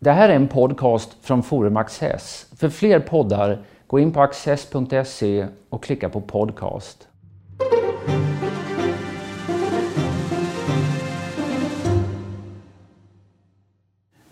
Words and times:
Det 0.00 0.10
här 0.10 0.28
är 0.28 0.36
en 0.36 0.48
podcast 0.48 1.16
från 1.20 1.42
Forum 1.42 1.76
Access. 1.76 2.46
För 2.56 2.68
fler 2.68 3.00
poddar, 3.00 3.62
gå 3.86 3.98
in 3.98 4.12
på 4.12 4.20
access.se 4.20 5.46
och 5.68 5.82
klicka 5.82 6.08
på 6.08 6.20
podcast. 6.20 7.08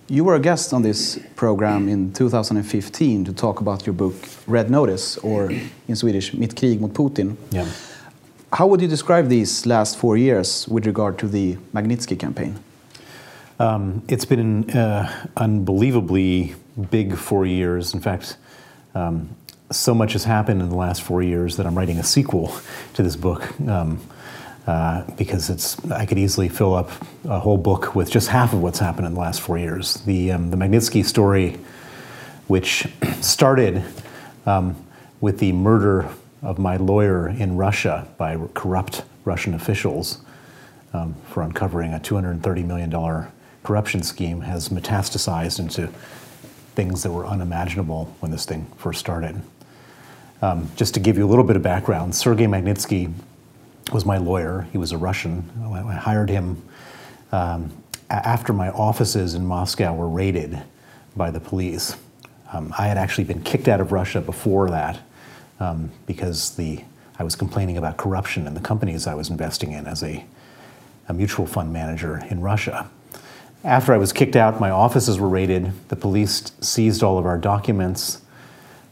You 0.08 0.24
were 0.24 0.37
a 0.37 0.38
guest 0.38 0.72
on 0.72 0.82
this 0.82 1.18
program 1.34 1.89
in 1.89 2.12
2015 2.12 3.25
to 3.25 3.33
talk 3.33 3.61
about 3.61 3.87
your 3.87 3.96
book 3.96 4.14
Red 4.45 4.71
Notice, 4.71 5.19
or 5.23 5.53
in 5.87 5.96
Swedish, 5.96 6.35
Mitt 6.35 6.55
krig 6.55 6.80
mot 6.80 6.95
Putin. 6.95 7.37
Yeah. 7.51 7.67
How 8.51 8.69
would 8.69 8.83
you 8.83 8.89
describe 8.89 9.29
these 9.29 9.67
last 9.67 9.98
four 9.98 10.17
years 10.17 10.69
with 10.69 10.87
regard 10.87 11.19
to 11.19 11.29
the 11.29 11.57
Magnitsky 11.73 12.17
campaign? 12.17 12.55
Um, 13.59 14.02
it's 14.09 14.27
been 14.27 14.70
uh, 14.70 15.29
unbelievably 15.36 16.55
big 16.91 17.16
four 17.16 17.46
years. 17.46 17.95
In 17.95 18.01
fact, 18.01 18.37
um, 18.95 19.34
so 19.70 19.95
much 19.95 20.12
has 20.12 20.24
happened 20.24 20.60
in 20.60 20.69
the 20.69 20.77
last 20.77 21.02
four 21.02 21.23
years 21.23 21.56
that 21.56 21.66
I'm 21.66 21.77
writing 21.77 21.98
a 21.98 22.05
sequel 22.05 22.55
to 22.95 23.02
this 23.02 23.16
book. 23.16 23.59
Um, 23.60 24.01
uh, 24.66 25.09
because 25.12 25.48
it's 25.48 25.79
I 25.92 26.06
could 26.06 26.19
easily 26.19 26.48
fill 26.48 26.74
up 26.74 26.91
a 27.24 27.38
whole 27.38 27.56
book 27.56 27.95
with 27.95 28.10
just 28.10 28.27
half 28.29 28.52
of 28.52 28.60
what's 28.60 28.80
happened 28.80 29.06
in 29.06 29.15
the 29.15 29.20
last 29.20 29.41
four 29.41 29.57
years. 29.57 29.95
The 30.07 30.32
um, 30.32 30.51
the 30.51 30.57
Magnitsky 30.57 31.04
story, 31.04 31.60
which 32.48 32.84
started 33.20 33.84
um, 34.45 34.74
with 35.20 35.38
the 35.38 35.52
murder 35.52 36.09
of 36.43 36.59
my 36.59 36.79
lawyer 36.79 37.29
in 37.29 37.57
Russia 37.57 38.09
by 38.18 38.37
corrupt 38.54 39.04
Russian 39.24 39.54
officials 39.54 40.18
um, 40.93 41.15
for 41.29 41.45
uncovering 41.45 41.95
a 41.95 42.01
230 42.01 42.65
million 42.65 42.91
dollar 42.91 43.30
corruption 43.66 44.01
scheme, 44.01 44.43
has 44.43 44.69
metastasized 44.69 45.59
into 45.59 45.88
things 46.77 47.02
that 47.02 47.11
were 47.11 47.27
unimaginable 47.27 48.15
when 48.20 48.30
this 48.30 48.47
thing 48.47 48.65
first 48.77 49.01
started. 49.01 49.43
Um, 50.40 50.71
just 50.77 50.95
to 50.95 51.01
give 51.01 51.18
you 51.18 51.27
a 51.27 51.30
little 51.30 51.45
bit 51.45 51.57
of 51.57 51.63
background, 51.63 52.15
Sergei 52.15 52.45
Magnitsky 52.46 53.13
was 53.93 54.05
my 54.05 54.18
lawyer. 54.18 54.68
He 54.71 54.79
was 54.79 54.93
a 54.93 54.99
Russian. 54.99 55.51
I 55.65 55.95
hired 55.95 56.30
him 56.30 56.63
um, 57.32 57.73
after 58.09 58.52
my 58.52 58.71
offices 58.71 59.35
in 59.35 59.45
Moscow 59.45 59.93
were 59.95 60.09
raided 60.09 60.62
by 61.16 61.33
the 61.33 61.40
police. 61.40 61.96
Um, 62.52 62.73
I 62.79 62.87
had 62.87 62.99
actually 62.99 63.24
been 63.24 63.43
kicked 63.43 63.66
out 63.66 63.80
of 63.80 63.90
Russia 63.90 64.21
before 64.21 64.71
that 64.71 65.00
um, 65.59 65.91
because 66.06 66.55
the 66.55 66.84
I 67.19 67.25
was 67.25 67.34
complaining 67.34 67.78
about 67.78 67.97
corruption 67.97 68.47
in 68.47 68.55
the 68.55 68.60
companies 68.60 69.09
I 69.09 69.15
was 69.15 69.28
investing 69.28 69.72
in 69.72 69.87
as 69.87 70.05
a, 70.05 70.25
a 71.09 71.15
mutual 71.15 71.47
fund 71.47 71.72
manager 71.72 72.22
in 72.31 72.43
Russia. 72.43 72.91
After 73.66 73.92
I 73.92 73.97
was 73.97 74.12
kicked 74.12 74.36
out, 74.36 74.60
my 74.60 74.70
offices 74.70 75.19
were 75.19 75.28
raided. 75.28 75.72
The 75.88 75.97
police 75.97 76.53
seized 76.60 77.03
all 77.03 77.19
of 77.19 77.26
our 77.26 77.36
documents. 77.36 78.22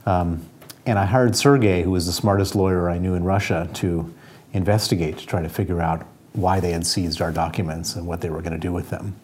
Um, 0.04 0.44
and 0.84 0.98
I 0.98 1.04
hired 1.04 1.36
Sergei, 1.36 1.82
who 1.82 1.92
was 1.92 2.06
the 2.06 2.12
smartest 2.12 2.56
lawyer 2.56 2.90
I 2.90 2.98
knew 2.98 3.14
in 3.14 3.22
Russia, 3.22 3.70
to 3.74 4.12
investigate 4.52 5.16
to 5.18 5.26
try 5.26 5.42
to 5.42 5.48
figure 5.48 5.80
out 5.80 6.04
why 6.32 6.58
they 6.58 6.72
had 6.72 6.84
seized 6.88 7.22
our 7.22 7.30
documents 7.30 7.94
and 7.94 8.04
what 8.04 8.20
they 8.20 8.30
were 8.30 8.42
going 8.42 8.52
to 8.52 8.58
do 8.58 8.72
with 8.72 8.90
them. 8.90 9.14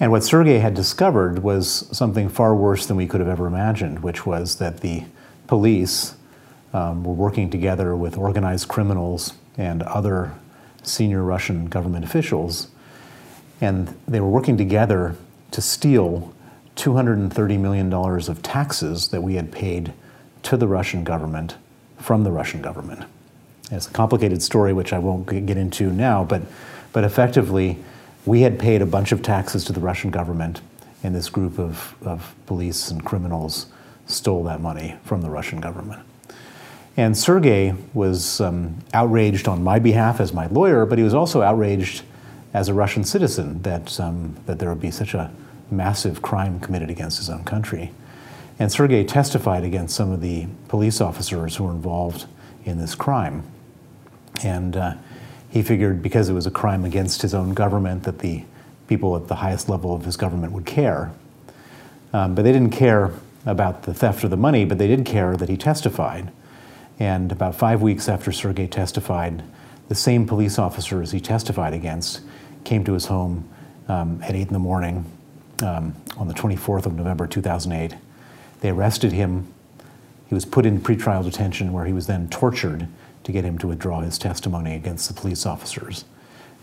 And 0.00 0.10
what 0.10 0.24
Sergei 0.24 0.58
had 0.58 0.72
discovered 0.72 1.40
was 1.40 1.86
something 1.94 2.30
far 2.30 2.54
worse 2.54 2.86
than 2.86 2.96
we 2.96 3.06
could 3.06 3.20
have 3.20 3.28
ever 3.28 3.46
imagined, 3.46 4.02
which 4.02 4.24
was 4.24 4.56
that 4.56 4.80
the 4.80 5.04
police 5.48 6.14
um, 6.72 7.04
were 7.04 7.12
working 7.12 7.50
together 7.50 7.94
with 7.94 8.16
organized 8.16 8.68
criminals 8.68 9.34
and 9.58 9.82
other 9.82 10.32
senior 10.82 11.22
Russian 11.22 11.66
government 11.66 12.06
officials, 12.06 12.68
and 13.60 13.94
they 14.08 14.20
were 14.20 14.28
working 14.28 14.56
together 14.56 15.16
to 15.50 15.60
steal 15.60 16.32
$230 16.76 17.58
million 17.58 17.92
of 17.92 18.42
taxes 18.42 19.08
that 19.08 19.22
we 19.22 19.34
had 19.34 19.52
paid 19.52 19.92
to 20.42 20.56
the 20.56 20.66
Russian 20.66 21.04
government 21.04 21.56
from 21.98 22.24
the 22.24 22.30
Russian 22.30 22.62
government. 22.62 23.04
It's 23.70 23.86
a 23.86 23.90
complicated 23.90 24.42
story, 24.42 24.72
which 24.72 24.92
I 24.92 24.98
won't 24.98 25.26
get 25.26 25.56
into 25.56 25.92
now, 25.92 26.24
but, 26.24 26.42
but 26.92 27.04
effectively, 27.04 27.78
we 28.26 28.40
had 28.40 28.58
paid 28.58 28.82
a 28.82 28.86
bunch 28.86 29.12
of 29.12 29.22
taxes 29.22 29.64
to 29.66 29.72
the 29.72 29.80
Russian 29.80 30.10
government, 30.10 30.60
and 31.02 31.14
this 31.14 31.28
group 31.28 31.58
of, 31.58 31.94
of 32.02 32.34
police 32.46 32.90
and 32.90 33.04
criminals 33.04 33.66
stole 34.06 34.44
that 34.44 34.60
money 34.60 34.96
from 35.04 35.22
the 35.22 35.30
Russian 35.30 35.60
government. 35.60 36.02
And 36.96 37.16
Sergei 37.16 37.74
was 37.94 38.40
um, 38.40 38.76
outraged 38.92 39.46
on 39.46 39.62
my 39.62 39.78
behalf 39.78 40.20
as 40.20 40.32
my 40.32 40.46
lawyer, 40.46 40.84
but 40.84 40.98
he 40.98 41.04
was 41.04 41.14
also 41.14 41.42
outraged 41.42 42.02
as 42.52 42.68
a 42.68 42.74
Russian 42.74 43.04
citizen 43.04 43.62
that, 43.62 43.98
um, 44.00 44.36
that 44.46 44.58
there 44.58 44.68
would 44.68 44.80
be 44.80 44.90
such 44.90 45.14
a 45.14 45.30
massive 45.70 46.20
crime 46.22 46.60
committed 46.60 46.90
against 46.90 47.18
his 47.18 47.30
own 47.30 47.44
country. 47.44 47.92
And 48.58 48.70
Sergei 48.70 49.04
testified 49.04 49.64
against 49.64 49.96
some 49.96 50.10
of 50.10 50.20
the 50.20 50.46
police 50.68 51.00
officers 51.00 51.56
who 51.56 51.64
were 51.64 51.70
involved 51.70 52.26
in 52.64 52.78
this 52.78 52.94
crime. 52.94 53.44
And 54.42 54.76
uh, 54.76 54.94
he 55.48 55.62
figured 55.62 56.02
because 56.02 56.28
it 56.28 56.34
was 56.34 56.46
a 56.46 56.50
crime 56.50 56.84
against 56.84 57.22
his 57.22 57.34
own 57.34 57.54
government 57.54 58.02
that 58.02 58.18
the 58.18 58.44
people 58.86 59.16
at 59.16 59.28
the 59.28 59.36
highest 59.36 59.68
level 59.68 59.94
of 59.94 60.04
his 60.04 60.16
government 60.16 60.52
would 60.52 60.66
care. 60.66 61.12
Um, 62.12 62.34
but 62.34 62.42
they 62.42 62.52
didn't 62.52 62.72
care 62.72 63.12
about 63.46 63.84
the 63.84 63.94
theft 63.94 64.24
of 64.24 64.30
the 64.30 64.36
money, 64.36 64.64
but 64.64 64.78
they 64.78 64.88
did 64.88 65.04
care 65.06 65.36
that 65.36 65.48
he 65.48 65.56
testified. 65.56 66.30
And 66.98 67.32
about 67.32 67.54
five 67.54 67.80
weeks 67.80 68.08
after 68.08 68.30
Sergei 68.30 68.66
testified, 68.66 69.42
the 69.88 69.94
same 69.94 70.26
police 70.26 70.58
officers 70.58 71.12
he 71.12 71.20
testified 71.20 71.72
against 71.72 72.20
came 72.64 72.84
to 72.84 72.92
his 72.92 73.06
home 73.06 73.48
um, 73.88 74.22
at 74.22 74.34
8 74.34 74.48
in 74.48 74.52
the 74.52 74.58
morning 74.58 75.04
um, 75.62 75.94
on 76.16 76.28
the 76.28 76.34
24th 76.34 76.86
of 76.86 76.94
November 76.94 77.26
2008. 77.26 77.98
They 78.60 78.70
arrested 78.70 79.12
him. 79.12 79.52
He 80.28 80.34
was 80.34 80.44
put 80.44 80.66
in 80.66 80.80
pretrial 80.80 81.24
detention 81.24 81.72
where 81.72 81.84
he 81.84 81.92
was 81.92 82.06
then 82.06 82.28
tortured 82.28 82.86
to 83.24 83.32
get 83.32 83.44
him 83.44 83.58
to 83.58 83.66
withdraw 83.66 84.00
his 84.00 84.18
testimony 84.18 84.74
against 84.74 85.08
the 85.08 85.14
police 85.14 85.44
officers. 85.44 86.04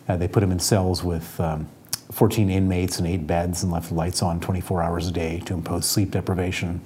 Uh, 0.08 0.18
they 0.18 0.28
put 0.28 0.42
him 0.42 0.52
in 0.52 0.60
cells 0.60 1.04
with 1.04 1.40
um, 1.40 1.68
14 2.12 2.50
inmates 2.50 2.98
and 2.98 3.08
eight 3.08 3.28
beds 3.28 3.64
and 3.64 3.72
left 3.72 3.90
the 3.90 3.96
lights 3.96 4.24
on 4.24 4.40
24 4.40 4.82
hours 4.82 5.08
a 5.08 5.12
day 5.12 5.40
to 5.46 5.54
impose 5.54 5.86
sleep 5.86 6.12
deprivation. 6.12 6.82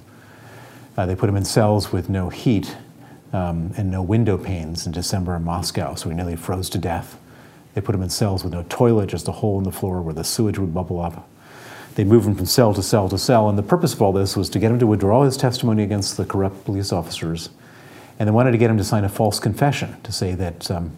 Uh, 0.96 1.06
they 1.06 1.14
put 1.14 1.28
him 1.28 1.36
in 1.36 1.44
cells 1.44 1.92
with 1.92 2.08
no 2.08 2.28
heat 2.28 2.76
um, 3.32 3.72
and 3.76 3.90
no 3.90 4.02
window 4.02 4.36
panes 4.36 4.86
in 4.86 4.92
December 4.92 5.36
in 5.36 5.44
Moscow, 5.44 5.94
so 5.94 6.08
he 6.10 6.14
nearly 6.14 6.36
froze 6.36 6.68
to 6.70 6.78
death. 6.78 7.18
They 7.74 7.80
put 7.80 7.94
him 7.94 8.02
in 8.02 8.10
cells 8.10 8.44
with 8.44 8.52
no 8.52 8.64
toilet, 8.68 9.08
just 9.08 9.28
a 9.28 9.32
hole 9.32 9.58
in 9.58 9.64
the 9.64 9.72
floor 9.72 10.02
where 10.02 10.14
the 10.14 10.24
sewage 10.24 10.58
would 10.58 10.74
bubble 10.74 11.00
up. 11.00 11.28
They 11.94 12.04
moved 12.04 12.26
him 12.26 12.34
from 12.34 12.46
cell 12.46 12.72
to 12.74 12.82
cell 12.82 13.08
to 13.08 13.18
cell, 13.18 13.48
and 13.48 13.58
the 13.58 13.62
purpose 13.62 13.92
of 13.92 14.02
all 14.02 14.12
this 14.12 14.36
was 14.36 14.48
to 14.50 14.58
get 14.58 14.70
him 14.70 14.78
to 14.78 14.86
withdraw 14.86 15.24
his 15.24 15.36
testimony 15.36 15.82
against 15.82 16.16
the 16.16 16.24
corrupt 16.24 16.64
police 16.64 16.92
officers 16.92 17.50
and 18.22 18.28
they 18.28 18.32
wanted 18.32 18.52
to 18.52 18.58
get 18.58 18.70
him 18.70 18.76
to 18.76 18.84
sign 18.84 19.04
a 19.04 19.08
false 19.08 19.40
confession 19.40 20.00
to 20.02 20.12
say 20.12 20.34
that 20.36 20.70
um, 20.70 20.96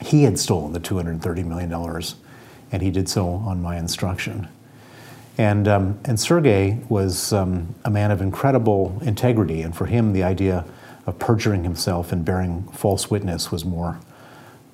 he 0.00 0.22
had 0.22 0.38
stolen 0.38 0.72
the 0.72 0.78
$230 0.78 1.44
million, 1.44 1.72
and 2.70 2.82
he 2.82 2.90
did 2.90 3.08
so 3.08 3.28
on 3.28 3.60
my 3.60 3.76
instruction. 3.76 4.46
And, 5.38 5.66
um, 5.66 5.98
and 6.04 6.20
Sergei 6.20 6.78
was 6.88 7.32
um, 7.32 7.74
a 7.84 7.90
man 7.90 8.12
of 8.12 8.20
incredible 8.20 8.96
integrity, 9.02 9.62
and 9.62 9.74
for 9.74 9.86
him, 9.86 10.12
the 10.12 10.22
idea 10.22 10.64
of 11.04 11.18
perjuring 11.18 11.64
himself 11.64 12.12
and 12.12 12.24
bearing 12.24 12.62
false 12.68 13.10
witness 13.10 13.50
was 13.50 13.64
more, 13.64 13.98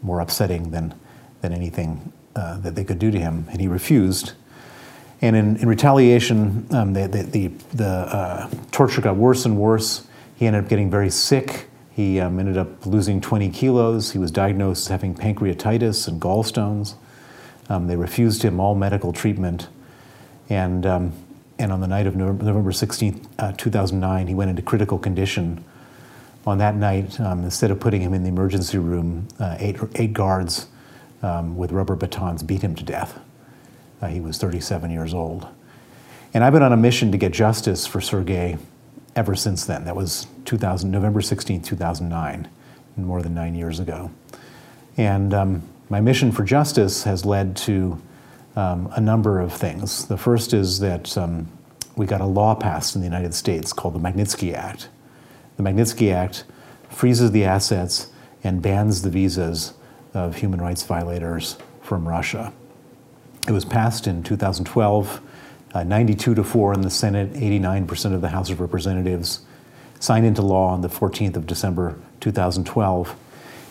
more 0.03 0.21
upsetting 0.21 0.72
than, 0.72 0.94
than 1.42 1.53
anything 1.53 2.12
uh, 2.34 2.58
that 2.60 2.75
they 2.75 2.84
could 2.84 2.98
do 2.98 3.10
to 3.10 3.19
him, 3.19 3.47
and 3.50 3.60
he 3.60 3.69
refused. 3.69 4.32
And 5.20 5.36
in, 5.36 5.56
in 5.56 5.69
retaliation, 5.69 6.66
um, 6.70 6.94
the, 6.94 7.06
the, 7.06 7.22
the, 7.22 7.47
the 7.75 7.86
uh, 7.86 8.50
torture 8.70 9.00
got 9.00 9.16
worse 9.16 9.44
and 9.44 9.58
worse. 9.58 10.06
He 10.36 10.47
ended 10.47 10.64
up 10.64 10.70
getting 10.70 10.91
very 10.91 11.10
sick. 11.10 11.69
He 11.92 12.19
um, 12.19 12.41
ended 12.41 12.56
up 12.56 12.86
losing 12.86 13.20
20 13.20 13.50
kilos. 13.50 14.12
He 14.12 14.19
was 14.19 14.31
diagnosed 14.31 14.86
as 14.86 14.88
having 14.88 15.14
pancreatitis 15.14 16.08
and 16.08 16.20
gallstones. 16.20 16.94
Um, 17.69 17.86
they 17.86 17.97
refused 17.97 18.42
him 18.42 18.58
all 18.58 18.75
medical 18.75 19.12
treatment. 19.12 19.69
And, 20.48 20.84
um, 20.86 21.12
and 21.58 21.70
on 21.70 21.81
the 21.81 21.86
night 21.86 22.06
of 22.06 22.16
November 22.16 22.72
16, 22.72 23.28
uh, 23.38 23.52
2009, 23.52 24.26
he 24.26 24.34
went 24.34 24.50
into 24.50 24.62
critical 24.62 24.99
condition. 24.99 25.62
On 26.46 26.58
that 26.58 26.75
night, 26.75 27.20
um, 27.20 27.44
instead 27.44 27.70
of 27.70 27.78
putting 27.78 28.00
him 28.00 28.14
in 28.14 28.25
the 28.25 28.28
emergency 28.28 28.78
room, 28.78 29.28
uh, 29.38 29.56
eight, 29.61 29.76
eight 29.94 30.12
guards 30.12 30.67
um, 31.22 31.56
with 31.56 31.72
rubber 31.72 31.96
batons 31.96 32.42
beat 32.42 32.62
him 32.62 32.74
to 32.74 32.84
death. 32.84 33.19
Uh, 34.00 34.08
he 34.08 34.20
was 34.20 34.38
37 34.38 34.90
years 34.90 35.14
old. 35.14 35.46
And 36.34 36.42
I've 36.42 36.52
been 36.52 36.62
on 36.62 36.72
a 36.72 36.76
mission 36.76 37.12
to 37.12 37.19
get 37.19 37.32
justice 37.32 37.86
for 37.86 38.00
Sergei 38.00 38.58
ever 39.14 39.34
since 39.34 39.64
then. 39.64 39.84
That 39.84 39.94
was 39.94 40.26
2000, 40.44 40.90
November 40.90 41.20
16, 41.20 41.62
2009, 41.62 42.48
more 42.96 43.22
than 43.22 43.34
nine 43.34 43.54
years 43.54 43.78
ago. 43.78 44.10
And 44.96 45.32
um, 45.32 45.62
my 45.88 46.00
mission 46.00 46.32
for 46.32 46.42
justice 46.42 47.04
has 47.04 47.24
led 47.24 47.56
to 47.58 48.00
um, 48.56 48.90
a 48.96 49.00
number 49.00 49.40
of 49.40 49.52
things. 49.52 50.06
The 50.06 50.16
first 50.16 50.52
is 50.52 50.80
that 50.80 51.16
um, 51.16 51.48
we 51.96 52.06
got 52.06 52.20
a 52.20 52.26
law 52.26 52.54
passed 52.54 52.94
in 52.94 53.00
the 53.00 53.06
United 53.06 53.34
States 53.34 53.72
called 53.72 53.94
the 53.94 53.98
Magnitsky 53.98 54.54
Act. 54.54 54.88
The 55.56 55.62
Magnitsky 55.62 56.12
Act 56.12 56.44
freezes 56.88 57.30
the 57.30 57.44
assets 57.44 58.10
and 58.42 58.60
bans 58.60 59.02
the 59.02 59.10
visas 59.10 59.74
of 60.14 60.37
human 60.37 60.61
rights 60.61 60.82
violators 60.82 61.56
from 61.82 62.09
Russia. 62.09 62.53
It 63.49 63.53
was 63.53 63.64
passed 63.64 64.06
in 64.06 64.23
2012 64.23 65.20
uh, 65.75 65.82
92 65.85 66.35
to 66.35 66.44
4 66.44 66.75
in 66.75 66.81
the 66.82 66.91
Senate, 66.91 67.32
89% 67.32 68.14
of 68.14 68.20
the 68.20 68.29
House 68.29 68.50
of 68.50 68.61
Representatives, 68.61 69.41
signed 70.00 70.26
into 70.26 70.43
law 70.43 70.69
on 70.69 70.82
the 70.82 70.88
14th 70.88 71.37
of 71.37 71.47
December 71.47 71.99
2012. 72.20 73.17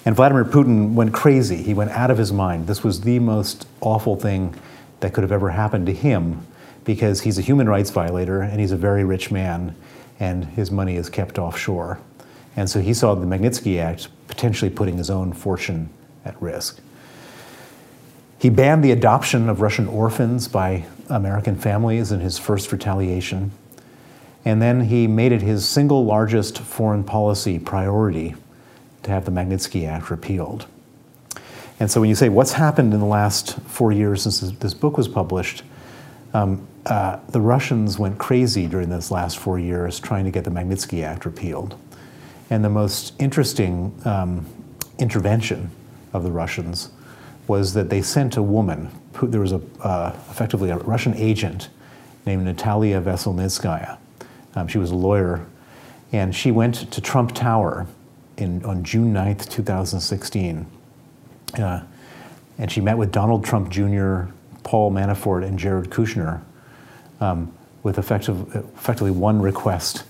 And 0.06 0.16
Vladimir 0.16 0.46
Putin 0.46 0.94
went 0.94 1.14
crazy. 1.14 1.58
He 1.58 1.74
went 1.74 1.92
out 1.92 2.10
of 2.10 2.18
his 2.18 2.32
mind. 2.32 2.68
This 2.68 2.84
was 2.84 3.02
the 3.02 3.20
most 3.20 3.68
awful 3.82 4.16
thing 4.16 4.56
that 5.02 5.14
could 5.14 5.24
have 5.24 5.32
ever 5.32 5.50
happened 5.50 5.86
to 5.88 5.94
him 5.94 6.46
because 6.86 7.22
he's 7.22 7.38
a 7.38 7.42
human 7.42 7.70
rights 7.70 7.92
violator 7.92 8.42
and 8.42 8.60
he's 8.60 8.72
a 8.72 8.78
very 8.78 9.04
rich 9.04 9.30
man 9.30 9.76
and 10.20 10.46
his 10.46 10.72
money 10.72 10.96
is 10.96 11.10
kept 11.10 11.38
offshore. 11.38 12.00
And 12.56 12.70
so 12.70 12.80
he 12.80 12.94
saw 12.94 13.14
the 13.14 13.26
Magnitsky 13.26 13.80
Act 13.80 14.08
potentially 14.28 14.72
putting 14.72 14.98
his 14.98 15.10
own 15.10 15.34
fortune 15.34 15.90
at 16.26 16.40
risk. 16.42 16.80
He 18.40 18.50
banned 18.50 18.84
the 18.84 18.92
adoption 18.92 19.50
of 19.50 19.62
Russian 19.62 19.88
orphans 19.88 20.48
by 20.48 20.86
American 21.10 21.56
families 21.56 22.12
in 22.12 22.22
his 22.22 22.40
first 22.40 22.72
retaliation. 22.72 23.52
And 24.44 24.60
then 24.60 24.82
he 24.82 25.06
made 25.06 25.32
it 25.32 25.44
his 25.44 25.68
single 25.68 26.06
largest 26.06 26.58
foreign 26.58 27.04
policy 27.04 27.60
priority 27.60 28.36
to 29.04 29.12
have 29.12 29.26
the 29.26 29.32
Magnitsky 29.32 29.88
Act 29.88 30.10
repealed. 30.10 30.66
And 31.80 31.90
so 31.90 32.02
when 32.02 32.10
you 32.10 32.16
say 32.16 32.30
what's 32.30 32.54
happened 32.54 32.94
in 32.94 33.00
the 33.00 33.06
last 33.06 33.60
four 33.62 33.92
years 33.92 34.24
since 34.24 34.40
this 34.40 34.74
book 34.74 34.98
was 34.98 35.08
published, 35.08 35.64
um, 36.34 36.68
uh, 36.86 37.20
the 37.30 37.42
Russians 37.42 38.00
went 38.00 38.18
crazy 38.18 38.66
during 38.66 38.90
those 38.90 39.12
last 39.12 39.38
four 39.38 39.60
years 39.60 40.00
trying 40.00 40.26
to 40.26 40.32
get 40.32 40.44
the 40.46 40.50
Magnitsky 40.50 41.04
Act 41.04 41.26
repealed. 41.26 41.76
And 42.50 42.64
the 42.64 42.70
most 42.70 43.14
interesting 43.20 43.94
um, 44.06 44.46
intervention 44.98 45.70
of 46.14 46.24
the 46.24 46.32
Russians 46.32 46.90
was 47.48 47.74
that 47.74 47.90
they 47.90 48.02
sent 48.02 48.38
a 48.38 48.44
woman, 48.44 48.90
who, 49.16 49.28
there 49.28 49.42
was 49.42 49.52
a, 49.52 49.62
uh, 49.82 50.16
effectively 50.30 50.70
a 50.70 50.78
Russian 50.78 51.14
agent 51.16 51.70
named 52.26 52.46
Natalia 52.46 53.02
Veselnitskaya. 53.02 53.98
Um, 54.56 54.68
she 54.68 54.78
was 54.78 54.92
a 54.92 54.96
lawyer, 54.96 55.46
and 56.12 56.36
she 56.36 56.52
went 56.52 56.92
to 56.92 57.02
Trump 57.02 57.34
Tower 57.34 57.88
in, 58.38 58.64
on 58.66 58.84
June 58.84 59.14
9th, 59.14 59.50
2016. 59.50 60.66
Uh, 61.58 61.82
and 62.58 62.72
she 62.72 62.82
met 62.82 62.98
with 62.98 63.12
Donald 63.12 63.44
Trump 63.44 63.70
Jr., 63.70 64.24
Paul 64.64 64.92
Manafort, 64.92 65.46
and 65.46 65.58
Jared 65.58 65.90
Kushner 65.90 66.42
um, 67.20 67.52
with 67.84 67.98
effective, 67.98 68.56
effectively 68.56 69.12
one 69.12 69.42
request, 69.42 70.04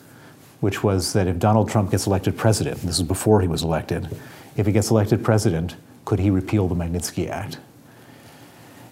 which 0.59 0.83
was 0.83 1.13
that 1.13 1.27
if 1.27 1.39
Donald 1.39 1.69
Trump 1.69 1.92
gets 1.92 2.07
elected 2.07 2.38
president, 2.38 2.81
this 2.81 2.98
is 2.98 3.03
before 3.03 3.42
he 3.42 3.48
was 3.48 3.63
elected, 3.63 4.15
if 4.57 4.65
he 4.65 4.71
gets 4.71 4.92
elected 4.92 5.24
president, 5.24 5.75
could 6.12 6.19
he 6.19 6.30
repeal 6.30 6.68
the 6.68 6.75
Magnitsky 6.75 7.30
Act? 7.30 7.58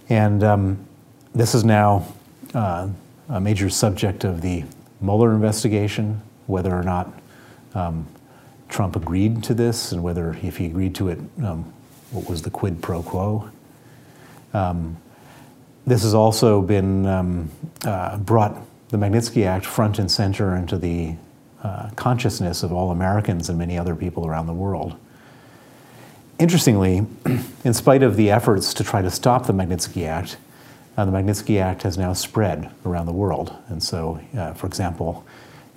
And 0.08 0.42
um, 0.42 0.88
this 1.36 1.54
is 1.54 1.66
now 1.66 2.08
uh, 2.54 2.88
a 3.28 3.42
major 3.42 3.70
subject 3.70 4.24
of 4.24 4.40
the 4.40 4.64
Mueller 5.02 5.34
investigation, 5.34 6.22
whether 6.48 6.74
or 6.74 6.82
not 6.82 7.12
um, 7.76 8.08
Trump 8.70 8.96
agreed 8.96 9.44
to 9.44 9.54
this 9.54 9.92
and 9.92 10.02
whether, 10.02 10.38
if 10.44 10.56
he 10.56 10.68
agreed 10.68 10.96
to 10.96 11.10
it, 11.10 11.20
um, 11.44 11.74
what 12.12 12.30
was 12.30 12.42
the 12.42 12.50
quid 12.50 12.82
pro 12.82 13.04
quo. 13.04 13.50
Um, 14.54 14.96
this 15.86 16.04
has 16.04 16.14
also 16.14 16.62
been 16.62 17.06
um, 17.06 17.52
uh, 17.84 18.16
brought 18.16 18.56
the 18.92 18.98
Magnitsky 18.98 19.46
Act 19.46 19.66
front 19.66 20.00
and 20.00 20.10
center 20.10 20.56
into 20.56 20.78
the 20.78 21.16
uh, 21.64 21.90
consciousness 21.98 22.64
of 22.64 22.72
all 22.72 22.92
Americans 22.92 23.50
and 23.50 23.58
many 23.58 23.78
other 23.78 23.94
people 23.94 24.26
around 24.26 24.48
the 24.48 24.54
world. 24.54 24.96
Interestingly, 26.40 27.06
in 27.66 27.74
spite 27.74 28.02
of 28.02 28.16
the 28.16 28.32
efforts 28.32 28.74
to 28.76 28.84
try 28.84 29.02
to 29.02 29.12
stop 29.12 29.46
the 29.46 29.54
Magnitsky 29.54 30.08
Act, 30.08 30.38
uh, 30.98 31.06
the 31.06 31.12
Magnitsky 31.12 31.62
Act 31.62 31.84
has 31.84 31.98
now 31.98 32.14
spread 32.14 32.72
around 32.86 33.06
the 33.06 33.14
world. 33.14 33.56
And 33.68 33.84
so, 33.84 34.20
uh, 34.38 34.54
for 34.54 34.68
example, 34.68 35.26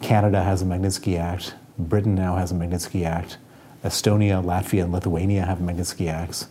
Canada 0.00 0.42
has 0.42 0.62
a 0.62 0.64
Magnitsky 0.64 1.18
Act, 1.18 1.54
Britain 1.78 2.14
now 2.14 2.36
has 2.36 2.52
a 2.52 2.54
Magnitsky 2.54 3.04
Act. 3.04 3.38
Estonia, 3.84 4.42
Latvia, 4.42 4.84
and 4.84 4.92
Lithuania 4.92 5.44
have 5.44 5.58
Magnitsky 5.58 6.08
Acts. 6.08 6.46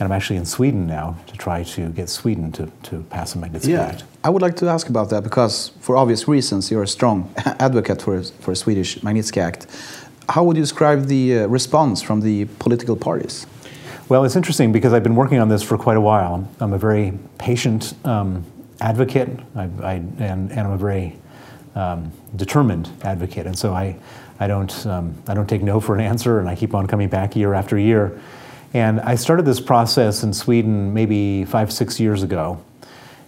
And 0.00 0.06
I'm 0.06 0.12
actually 0.12 0.36
in 0.36 0.46
Sweden 0.46 0.86
now 0.86 1.16
to 1.26 1.36
try 1.36 1.62
to 1.62 1.90
get 1.90 2.08
Sweden 2.08 2.50
to, 2.52 2.70
to 2.84 3.02
pass 3.10 3.34
a 3.34 3.38
Magnitsky 3.38 3.68
yeah, 3.68 3.82
Act. 3.82 4.04
I 4.24 4.30
would 4.30 4.42
like 4.42 4.56
to 4.56 4.68
ask 4.68 4.88
about 4.88 5.10
that 5.10 5.22
because, 5.22 5.68
for 5.80 5.96
obvious 5.96 6.26
reasons, 6.26 6.70
you're 6.70 6.82
a 6.82 6.88
strong 6.88 7.32
advocate 7.36 8.02
for, 8.02 8.22
for 8.22 8.52
a 8.52 8.56
Swedish 8.56 8.98
Magnitsky 9.00 9.38
Act. 9.38 9.66
How 10.28 10.42
would 10.42 10.56
you 10.56 10.62
describe 10.62 11.06
the 11.06 11.40
uh, 11.40 11.46
response 11.48 12.00
from 12.00 12.20
the 12.20 12.46
political 12.58 12.96
parties? 12.96 13.46
Well, 14.08 14.24
it's 14.24 14.36
interesting 14.36 14.72
because 14.72 14.92
I've 14.92 15.02
been 15.02 15.16
working 15.16 15.38
on 15.38 15.48
this 15.48 15.62
for 15.62 15.76
quite 15.76 15.96
a 15.96 16.00
while. 16.00 16.48
I'm 16.60 16.72
a 16.72 16.78
very 16.78 17.12
patient 17.38 17.94
um, 18.04 18.44
advocate, 18.80 19.28
I, 19.54 19.68
I, 19.82 19.92
and, 19.94 20.50
and 20.50 20.60
I'm 20.60 20.72
a 20.72 20.78
very 20.78 21.16
um, 21.74 22.10
determined 22.36 22.88
advocate. 23.02 23.46
And 23.46 23.58
so 23.58 23.74
I, 23.74 23.96
I 24.40 24.46
don't, 24.46 24.86
um, 24.86 25.14
I 25.28 25.34
don't 25.34 25.48
take 25.48 25.62
no 25.62 25.78
for 25.78 25.94
an 25.94 26.00
answer, 26.00 26.38
and 26.38 26.48
I 26.48 26.54
keep 26.54 26.74
on 26.74 26.86
coming 26.86 27.08
back 27.08 27.36
year 27.36 27.52
after 27.52 27.78
year. 27.78 28.18
And 28.72 29.00
I 29.00 29.16
started 29.16 29.44
this 29.44 29.60
process 29.60 30.22
in 30.22 30.32
Sweden 30.32 30.94
maybe 30.94 31.44
five, 31.44 31.72
six 31.72 32.00
years 32.00 32.22
ago, 32.22 32.62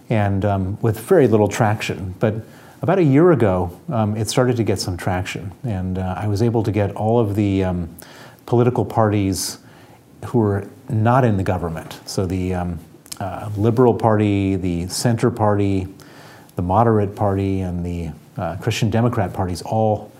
and 0.09 0.43
um, 0.45 0.77
with 0.81 0.99
very 0.99 1.27
little 1.27 1.47
traction. 1.47 2.15
But 2.19 2.35
about 2.81 2.99
a 2.99 3.03
year 3.03 3.31
ago, 3.31 3.79
um, 3.89 4.15
it 4.15 4.29
started 4.29 4.57
to 4.57 4.63
get 4.63 4.79
some 4.79 4.97
traction, 4.97 5.51
and 5.63 5.97
uh, 5.97 6.15
I 6.17 6.27
was 6.27 6.41
able 6.41 6.63
to 6.63 6.71
get 6.71 6.95
all 6.95 7.19
of 7.19 7.35
the 7.35 7.63
um, 7.63 7.95
political 8.45 8.85
parties 8.85 9.59
who 10.25 10.39
were 10.39 10.67
not 10.89 11.25
in 11.25 11.37
the 11.37 11.43
government. 11.43 11.99
So 12.05 12.25
the 12.25 12.53
um, 12.53 12.79
uh, 13.19 13.49
Liberal 13.57 13.93
Party, 13.93 14.55
the 14.55 14.87
Center 14.87 15.31
Party, 15.31 15.87
the 16.55 16.61
Moderate 16.61 17.15
Party, 17.15 17.61
and 17.61 17.85
the 17.85 18.11
uh, 18.41 18.57
Christian 18.57 18.89
Democrat 18.89 19.33
parties 19.33 19.61
all 19.63 20.11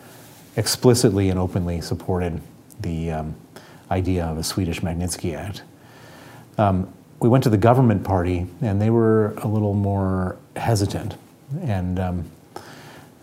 explicitly 0.56 1.30
and 1.30 1.40
openly 1.40 1.82
supported 1.82 2.42
the 2.80 3.12
um, 3.12 3.36
idea 3.92 4.26
of 4.26 4.38
a 4.38 4.44
Swedish 4.44 4.82
Magnitsky 4.82 5.36
Act. 5.36 5.64
Um, 6.58 6.92
we 7.20 7.30
went 7.30 7.44
to 7.44 7.50
the 7.50 7.58
government 7.58 8.04
party, 8.04 8.48
and 8.62 8.82
they 8.82 8.90
were 8.90 9.34
a 9.38 9.48
little 9.48 9.74
more 9.74 10.38
hesitant, 10.56 11.16
and, 11.62 12.00
um, 12.00 12.32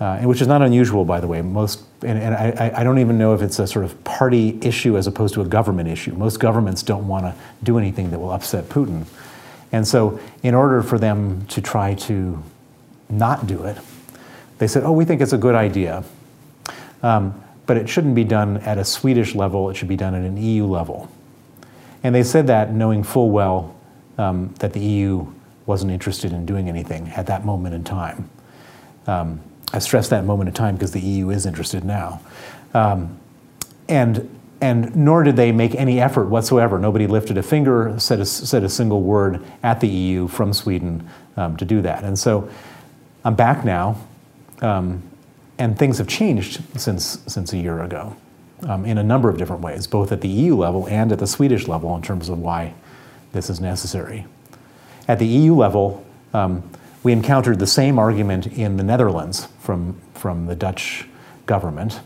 uh, 0.00 0.18
which 0.18 0.40
is 0.40 0.48
not 0.48 0.62
unusual, 0.62 1.04
by 1.04 1.20
the 1.20 1.26
way. 1.26 1.40
Most, 1.40 1.82
and, 2.02 2.18
and 2.18 2.34
I, 2.34 2.72
I, 2.76 2.84
don't 2.84 2.98
even 2.98 3.16
know 3.16 3.32
if 3.34 3.42
it's 3.42 3.58
a 3.58 3.66
sort 3.66 3.84
of 3.84 4.02
party 4.04 4.58
issue 4.60 4.96
as 4.96 5.06
opposed 5.06 5.34
to 5.34 5.40
a 5.40 5.46
government 5.46 5.88
issue. 5.88 6.12
Most 6.14 6.38
governments 6.40 6.82
don't 6.82 7.06
want 7.06 7.24
to 7.24 7.34
do 7.62 7.78
anything 7.78 8.10
that 8.10 8.18
will 8.18 8.32
upset 8.32 8.68
Putin, 8.68 9.06
and 9.70 9.86
so 9.86 10.18
in 10.42 10.54
order 10.54 10.82
for 10.82 10.98
them 10.98 11.46
to 11.46 11.60
try 11.60 11.94
to 11.94 12.42
not 13.08 13.46
do 13.46 13.62
it, 13.64 13.78
they 14.58 14.66
said, 14.66 14.82
"Oh, 14.82 14.92
we 14.92 15.04
think 15.04 15.20
it's 15.20 15.32
a 15.32 15.38
good 15.38 15.54
idea." 15.54 16.04
Um, 17.02 17.40
but 17.66 17.76
it 17.76 17.88
shouldn't 17.88 18.14
be 18.14 18.24
done 18.24 18.58
at 18.58 18.78
a 18.78 18.84
Swedish 18.84 19.34
level, 19.34 19.70
it 19.70 19.74
should 19.74 19.88
be 19.88 19.96
done 19.96 20.14
at 20.14 20.22
an 20.22 20.36
EU 20.36 20.66
level. 20.66 21.10
And 22.02 22.14
they 22.14 22.22
said 22.22 22.46
that 22.48 22.72
knowing 22.72 23.02
full 23.02 23.30
well 23.30 23.74
um, 24.18 24.54
that 24.58 24.72
the 24.72 24.80
EU 24.80 25.26
wasn't 25.66 25.90
interested 25.90 26.32
in 26.32 26.44
doing 26.44 26.68
anything 26.68 27.08
at 27.10 27.26
that 27.26 27.44
moment 27.44 27.74
in 27.74 27.84
time. 27.84 28.28
Um, 29.06 29.40
I 29.74 29.80
stress 29.80 30.08
that 30.10 30.24
moment 30.24 30.48
in 30.48 30.54
time 30.54 30.76
because 30.76 30.92
the 30.92 31.00
EU 31.00 31.30
is 31.30 31.46
interested 31.46 31.84
now. 31.84 32.20
Um, 32.74 33.18
and, 33.88 34.38
and 34.60 34.94
nor 34.94 35.24
did 35.24 35.34
they 35.34 35.50
make 35.50 35.74
any 35.74 36.00
effort 36.00 36.26
whatsoever. 36.26 36.78
Nobody 36.78 37.08
lifted 37.08 37.36
a 37.38 37.42
finger, 37.42 37.92
said 37.98 38.20
a, 38.20 38.24
said 38.24 38.62
a 38.62 38.68
single 38.68 39.02
word 39.02 39.44
at 39.64 39.80
the 39.80 39.88
EU 39.88 40.28
from 40.28 40.52
Sweden 40.52 41.08
um, 41.36 41.56
to 41.56 41.64
do 41.64 41.82
that. 41.82 42.04
And 42.04 42.16
so 42.16 42.48
I'm 43.24 43.34
back 43.34 43.64
now. 43.64 43.98
Um, 44.62 45.02
and 45.58 45.76
things 45.76 45.98
have 45.98 46.06
changed 46.06 46.62
since, 46.78 47.18
since 47.26 47.52
a 47.52 47.56
year 47.56 47.82
ago 47.82 48.16
um, 48.68 48.84
in 48.84 48.96
a 48.96 49.02
number 49.02 49.28
of 49.28 49.38
different 49.38 49.62
ways, 49.62 49.88
both 49.88 50.12
at 50.12 50.20
the 50.20 50.28
EU 50.28 50.54
level 50.54 50.86
and 50.86 51.10
at 51.10 51.18
the 51.18 51.26
Swedish 51.26 51.66
level 51.66 51.96
in 51.96 52.02
terms 52.02 52.28
of 52.28 52.38
why 52.38 52.74
this 53.32 53.50
is 53.50 53.60
necessary. 53.60 54.24
At 55.08 55.18
the 55.18 55.26
EU 55.26 55.56
level, 55.56 56.06
um, 56.32 56.62
we 57.04 57.12
encountered 57.12 57.58
the 57.60 57.66
same 57.66 57.98
argument 57.98 58.46
in 58.46 58.78
the 58.78 58.82
Netherlands 58.82 59.46
from, 59.60 60.00
from 60.14 60.46
the 60.46 60.56
Dutch 60.56 61.06
government. 61.46 62.00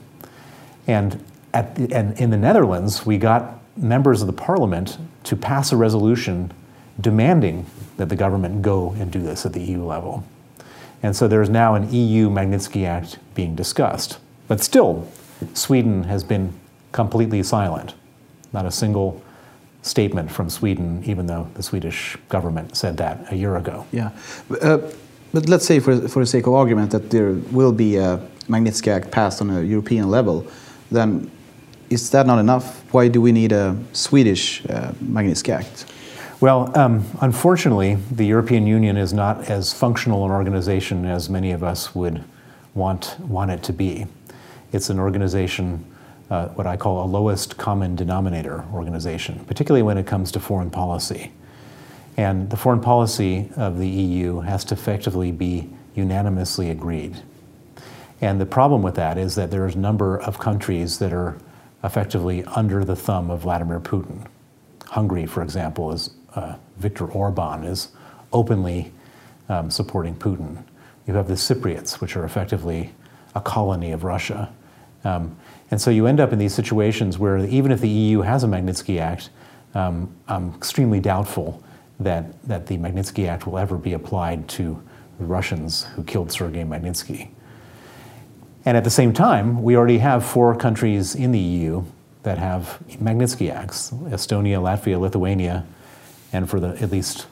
And, 0.87 1.25
at 1.55 1.77
the, 1.77 1.95
and 1.95 2.19
in 2.19 2.31
the 2.31 2.37
Netherlands, 2.37 3.07
we 3.07 3.17
got 3.17 3.61
members 3.77 4.21
of 4.21 4.27
the 4.27 4.33
parliament 4.33 4.99
to 5.25 5.37
pass 5.37 5.73
a 5.73 5.77
resolution 5.77 6.53
demanding 7.01 7.65
that 7.97 8.09
the 8.09 8.17
government 8.17 8.61
go 8.61 8.91
and 8.99 9.11
do 9.11 9.21
this 9.21 9.47
at 9.47 9.53
the 9.53 9.63
EU 9.63 9.85
level. 9.85 10.25
And 11.01 11.15
so 11.15 11.29
there 11.29 11.43
is 11.43 11.49
now 11.49 11.77
an 11.77 11.93
EU 11.93 12.29
Magnitsky 12.29 12.85
Act 12.85 13.19
being 13.37 13.55
discussed. 13.55 14.19
But 14.49 14.61
still, 14.61 15.09
Sweden 15.55 16.05
has 16.05 16.25
been 16.25 16.53
completely 16.91 17.45
silent. 17.45 17.95
Not 18.53 18.67
a 18.67 18.73
single 18.73 19.23
statement 19.89 20.31
from 20.31 20.51
Sweden, 20.51 21.03
even 21.05 21.27
though 21.27 21.49
the 21.55 21.63
Swedish 21.63 22.17
government 22.29 22.77
said 22.77 22.97
that 22.99 23.33
a 23.33 23.37
year 23.37 23.57
ago. 23.57 23.87
Yeah. 23.93 24.11
Uh, 24.61 24.79
but 25.33 25.49
let's 25.49 25.67
say, 25.67 25.81
for, 25.81 26.09
for 26.09 26.21
the 26.21 26.27
sake 26.27 26.47
of 26.47 26.55
argument, 26.55 26.91
that 26.93 27.11
there 27.11 27.33
will 27.53 27.73
be 27.73 27.97
a 27.97 28.21
Magnitsky 28.49 28.89
Act 28.89 29.11
passed 29.11 29.41
on 29.41 29.51
a 29.51 29.63
European 29.63 30.11
level, 30.11 30.47
then 30.91 31.31
is 31.91 32.11
that 32.11 32.27
not 32.27 32.39
enough? 32.39 32.83
Why 32.93 33.09
do 33.09 33.21
we 33.21 33.33
need 33.33 33.53
a 33.53 33.77
Swedish 33.93 34.65
uh, 34.67 34.93
Magnitsky 35.03 35.51
Act? 35.51 35.87
Well, 36.41 36.77
um, 36.79 37.05
unfortunately, 37.21 37.97
the 38.13 38.25
European 38.25 38.67
Union 38.67 38.97
is 38.97 39.13
not 39.13 39.51
as 39.51 39.73
functional 39.73 40.25
an 40.25 40.31
organization 40.31 41.05
as 41.05 41.29
many 41.29 41.51
of 41.51 41.65
us 41.65 41.95
would 41.95 42.23
want, 42.75 43.17
want 43.21 43.51
it 43.51 43.63
to 43.65 43.73
be. 43.73 44.07
It's 44.73 44.89
an 44.89 45.01
organization, 45.01 45.85
uh, 46.31 46.49
what 46.49 46.67
I 46.67 46.77
call 46.77 47.05
a 47.05 47.07
lowest 47.07 47.57
common 47.57 47.97
denominator 47.97 48.65
organization, 48.73 49.45
particularly 49.47 49.83
when 49.83 49.99
it 49.99 50.07
comes 50.07 50.31
to 50.33 50.41
foreign 50.41 50.71
policy. 50.71 51.33
And 52.17 52.51
the 52.51 52.57
foreign 52.57 52.81
policy 52.81 53.51
of 53.57 53.79
the 53.79 53.89
EU 53.89 54.41
has 54.41 54.65
to 54.65 54.75
effectively 54.75 55.33
be 55.33 55.71
unanimously 55.95 56.71
agreed. 56.71 57.23
And 58.21 58.41
the 58.41 58.47
problem 58.47 58.83
with 58.83 58.97
that 58.97 59.17
is 59.17 59.37
that 59.37 59.51
there's 59.51 59.75
a 59.75 59.79
number 59.79 60.21
of 60.21 60.39
countries 60.39 60.99
that 60.99 61.13
are 61.13 61.39
effectively 61.85 62.45
under 62.45 62.85
the 62.85 62.97
thumb 62.97 63.31
of 63.31 63.41
Vladimir 63.41 63.79
Putin. 63.79 64.27
Hungary, 64.87 65.27
for 65.27 65.43
example, 65.43 65.93
is 65.93 66.11
uh, 66.35 66.57
Viktor 66.79 67.07
Orban 67.07 67.65
is 67.65 67.89
openly 68.33 68.93
um, 69.49 69.71
supporting 69.71 70.15
Putin. 70.15 70.63
You 71.07 71.15
have 71.15 71.29
the 71.29 71.35
Cypriots, 71.35 72.01
which 72.01 72.17
are 72.17 72.25
effectively 72.25 72.93
a 73.35 73.41
colony 73.41 73.93
of 73.93 74.05
Russia. 74.05 74.53
Um, 75.05 75.37
and 75.71 75.81
so 75.81 75.91
you 75.91 76.07
end 76.07 76.21
up 76.21 76.33
in 76.33 76.39
these 76.39 76.55
situations 76.55 77.19
where 77.19 77.39
even 77.39 77.73
if 77.73 77.81
the 77.81 77.89
EU 77.89 78.23
has 78.23 78.45
a 78.45 78.47
Magnitsky 78.47 79.01
Act, 79.01 79.31
um, 79.75 80.15
I'm 80.27 80.55
extremely 80.55 81.01
doubtful 81.01 81.63
that, 82.01 82.43
that 82.49 82.67
the 82.67 82.79
Magnitsky 82.79 83.29
Act 83.29 83.47
will 83.47 83.59
ever 83.59 83.77
be 83.77 83.93
applied 83.93 84.49
to 84.49 84.83
the 85.19 85.25
Russians 85.25 85.85
who 85.95 86.05
killed 86.05 86.33
Sergei 86.33 86.63
Magnitsky. 86.63 87.29
And 88.65 88.77
at 88.77 88.85
the 88.85 88.91
same 88.91 89.13
time, 89.13 89.63
we 89.63 89.77
already 89.77 89.99
have 89.99 90.25
four 90.25 90.55
countries 90.55 91.15
in 91.15 91.33
the 91.33 91.39
EU 91.39 91.85
that 92.23 92.39
have 92.39 92.79
Magnitsky 92.93 93.53
Acts 93.53 93.91
Estonia, 93.91 94.61
Latvia, 94.61 94.99
Lithuania, 94.99 95.67
and 96.33 96.49
for 96.49 96.61
the 96.61 96.69
at 96.83 96.91
least 96.91 97.27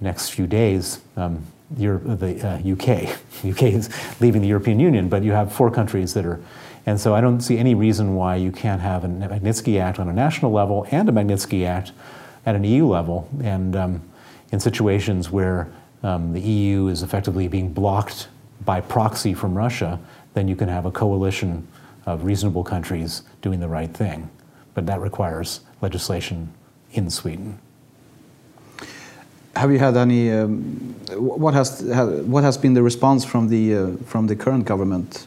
next 0.00 0.30
few 0.30 0.46
days, 0.46 1.00
um, 1.16 1.44
the 1.70 2.40
uh, 2.42 2.72
UK. 2.72 3.18
UK 3.44 3.62
is 3.74 4.20
leaving 4.20 4.42
the 4.42 4.48
European 4.48 4.80
Union, 4.80 5.08
but 5.08 5.22
you 5.22 5.32
have 5.32 5.52
four 5.52 5.70
countries 5.70 6.14
that 6.14 6.26
are. 6.26 6.40
And 6.84 7.00
so 7.00 7.14
I 7.14 7.20
don't 7.20 7.40
see 7.40 7.58
any 7.58 7.74
reason 7.74 8.14
why 8.14 8.36
you 8.36 8.50
can't 8.50 8.80
have 8.80 9.04
a 9.04 9.08
Magnitsky 9.08 9.80
Act 9.80 9.98
on 9.98 10.08
a 10.08 10.12
national 10.12 10.50
level 10.50 10.86
and 10.90 11.08
a 11.08 11.12
Magnitsky 11.12 11.64
Act 11.64 11.92
at 12.44 12.56
an 12.56 12.64
EU 12.64 12.86
level. 12.86 13.28
And 13.42 13.76
um, 13.76 14.02
in 14.50 14.58
situations 14.58 15.30
where 15.30 15.72
um, 16.02 16.32
the 16.32 16.40
EU 16.40 16.88
is 16.88 17.02
effectively 17.02 17.46
being 17.46 17.72
blocked 17.72 18.28
by 18.64 18.80
proxy 18.80 19.32
from 19.34 19.56
Russia, 19.56 20.00
then 20.34 20.48
you 20.48 20.56
can 20.56 20.68
have 20.68 20.84
a 20.84 20.90
coalition 20.90 21.66
of 22.06 22.24
reasonable 22.24 22.64
countries 22.64 23.22
doing 23.42 23.60
the 23.60 23.68
right 23.68 23.92
thing. 23.94 24.28
But 24.74 24.86
that 24.86 25.00
requires 25.00 25.60
legislation 25.80 26.52
in 26.92 27.10
Sweden. 27.10 27.58
Have 29.56 29.70
you 29.70 29.78
had 29.78 29.96
any? 29.96 30.30
Um, 30.30 30.94
what 31.14 31.54
has 31.54 31.82
what 31.82 32.42
has 32.42 32.56
been 32.56 32.74
the 32.74 32.82
response 32.82 33.24
from 33.24 33.48
the 33.48 33.74
uh, 33.74 33.96
from 34.06 34.26
the 34.26 34.36
current 34.36 34.64
government? 34.64 35.26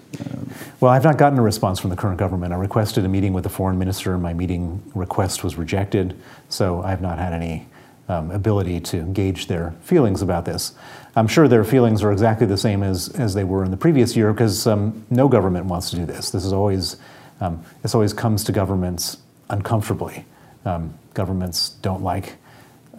Well, 0.79 0.91
I've 0.91 1.03
not 1.03 1.17
gotten 1.17 1.38
a 1.38 1.41
response 1.41 1.79
from 1.79 1.89
the 1.89 1.96
current 1.96 2.17
government. 2.17 2.53
I 2.53 2.58
requested 2.58 3.05
a 3.05 3.08
meeting 3.08 3.34
with 3.34 3.44
the 3.44 3.50
foreign 3.50 3.77
minister. 3.77 4.17
My 4.17 4.34
meeting 4.34 4.82
request 4.94 5.44
was 5.44 5.58
rejected, 5.58 6.20
so 6.50 6.82
I 6.82 6.89
have 6.89 7.01
not 7.01 7.20
had 7.20 7.34
any 7.34 7.67
um, 8.08 8.32
ability 8.32 8.79
to 8.82 9.03
gauge 9.03 9.48
their 9.48 9.74
feelings 9.82 10.22
about 10.22 10.46
this. 10.46 10.74
I'm 11.15 11.27
sure 11.27 11.48
their 11.48 11.63
feelings 11.63 12.03
are 12.03 12.12
exactly 12.12 12.46
the 12.46 12.58
same 12.58 12.84
as, 12.84 13.10
as 13.10 13.34
they 13.34 13.44
were 13.44 13.63
in 13.63 13.72
the 13.72 13.77
previous 13.77 14.15
year 14.15 14.34
because 14.34 14.67
um, 14.67 15.05
no 15.10 15.29
government 15.29 15.65
wants 15.65 15.89
to 15.91 15.96
do 15.96 16.05
this. 16.05 16.29
This 16.32 16.44
is 16.46 16.51
always 16.51 16.98
um, 17.41 17.63
this 17.82 17.94
always 17.94 18.13
comes 18.13 18.44
to 18.46 18.51
governments 18.51 19.17
uncomfortably. 19.50 20.25
Um, 20.65 20.94
governments 21.13 21.70
don't 21.82 22.01
like 22.01 22.36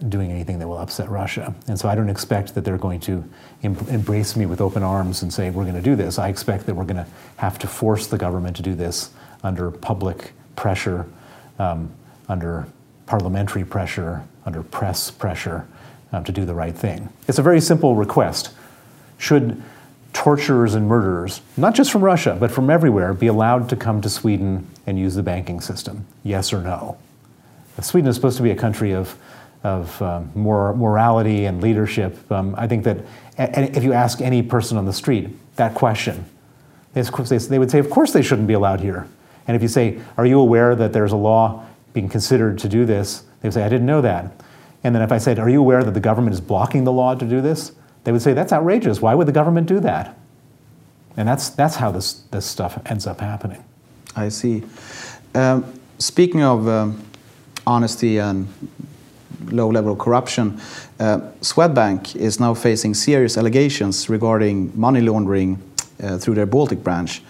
doing 0.09 0.31
anything 0.31 0.59
that 0.59 0.67
will 0.67 0.77
upset 0.77 1.09
Russia, 1.09 1.53
and 1.67 1.79
so 1.79 1.89
I 1.89 1.95
don't 1.95 2.09
expect 2.09 2.55
that 2.55 2.63
they're 2.63 2.77
going 2.77 2.99
to 3.01 3.23
em- 3.63 3.77
embrace 3.89 4.35
me 4.35 4.45
with 4.45 4.61
open 4.61 4.83
arms 4.83 5.21
and 5.21 5.33
say 5.33 5.49
we're 5.49 5.63
going 5.63 5.75
to 5.75 5.81
do 5.81 5.95
this. 5.95 6.19
I 6.19 6.29
expect 6.29 6.65
that 6.65 6.75
we're 6.75 6.85
going 6.85 7.03
to 7.03 7.07
have 7.37 7.57
to 7.59 7.67
force 7.67 8.07
the 8.07 8.17
government 8.17 8.55
to 8.57 8.61
do 8.61 8.75
this 8.75 9.11
under 9.43 9.71
public 9.71 10.31
pressure, 10.55 11.05
um, 11.59 11.89
under 12.29 12.67
parliamentary 13.05 13.65
pressure, 13.65 14.23
under 14.45 14.63
press 14.63 15.09
pressure 15.09 15.65
um, 16.11 16.23
to 16.23 16.31
do 16.31 16.45
the 16.45 16.53
right 16.53 16.75
thing. 16.75 17.09
It's 17.27 17.39
a 17.39 17.43
very 17.43 17.61
simple 17.61 17.95
request. 17.95 18.51
Should 19.17 19.61
torturers 20.13 20.73
and 20.73 20.87
murderers, 20.87 21.41
not 21.57 21.75
just 21.75 21.91
from 21.91 22.03
Russia, 22.03 22.35
but 22.39 22.51
from 22.51 22.69
everywhere, 22.69 23.13
be 23.13 23.27
allowed 23.27 23.69
to 23.69 23.75
come 23.75 24.01
to 24.01 24.09
Sweden 24.09 24.67
and 24.85 24.97
use 24.97 25.15
the 25.15 25.23
banking 25.23 25.61
system? 25.61 26.05
Yes 26.23 26.53
or 26.53 26.61
no? 26.61 26.97
Sweden 27.81 28.09
is 28.09 28.15
supposed 28.15 28.37
to 28.37 28.43
be 28.43 28.49
a 28.49 28.55
country 28.55 28.93
of, 28.93 29.15
of 29.63 30.01
um, 30.01 30.31
more 30.35 30.75
morality 30.75 31.45
and 31.45 31.61
leadership. 31.61 32.31
Um, 32.31 32.55
I 32.57 32.67
think 32.67 32.83
that 32.83 32.99
if 33.37 33.83
you 33.83 33.93
ask 33.93 34.21
any 34.21 34.41
person 34.41 34.77
on 34.77 34.85
the 34.85 34.93
street 34.93 35.29
that 35.55 35.73
question, 35.73 36.25
they 36.93 37.59
would 37.59 37.71
say, 37.71 37.79
Of 37.79 37.89
course 37.89 38.13
they 38.13 38.21
shouldn't 38.21 38.47
be 38.47 38.53
allowed 38.53 38.79
here. 38.79 39.07
And 39.47 39.55
if 39.55 39.61
you 39.61 39.67
say, 39.67 39.99
Are 40.17 40.25
you 40.25 40.39
aware 40.39 40.75
that 40.75 40.93
there's 40.93 41.11
a 41.11 41.17
law 41.17 41.65
being 41.93 42.09
considered 42.09 42.57
to 42.59 42.69
do 42.69 42.85
this? 42.85 43.23
They 43.41 43.49
would 43.49 43.53
say, 43.53 43.63
I 43.63 43.69
didn't 43.69 43.85
know 43.85 44.01
that. 44.01 44.31
And 44.83 44.95
then 44.95 45.01
if 45.01 45.11
I 45.11 45.17
said, 45.17 45.39
Are 45.39 45.49
you 45.49 45.59
aware 45.59 45.83
that 45.83 45.93
the 45.93 45.99
government 45.99 46.33
is 46.33 46.41
blocking 46.41 46.83
the 46.83 46.91
law 46.91 47.15
to 47.15 47.25
do 47.25 47.41
this? 47.41 47.71
They 48.03 48.11
would 48.11 48.21
say, 48.21 48.33
That's 48.33 48.53
outrageous. 48.53 49.01
Why 49.01 49.13
would 49.13 49.27
the 49.27 49.33
government 49.33 49.67
do 49.67 49.79
that? 49.81 50.17
And 51.15 51.27
that's, 51.27 51.49
that's 51.49 51.75
how 51.75 51.91
this, 51.91 52.13
this 52.31 52.45
stuff 52.45 52.79
ends 52.85 53.07
up 53.07 53.21
happening. 53.21 53.63
I 54.15 54.29
see. 54.29 54.63
Um, 55.33 55.79
speaking 55.97 56.43
of 56.43 56.67
um, 56.67 57.03
honesty 57.65 58.17
and 58.17 58.47
low 59.51 59.69
level 59.69 59.93
of 59.93 59.99
corruption, 59.99 60.59
uh, 60.99 61.19
Swedbank 61.41 62.15
is 62.15 62.39
now 62.39 62.53
facing 62.53 62.93
serious 62.93 63.37
allegations 63.37 64.09
regarding 64.09 64.71
money 64.79 65.01
laundering 65.01 65.61
uh, 66.01 66.17
through 66.17 66.35
their 66.35 66.45
Baltic 66.45 66.83
branch. 66.83 67.21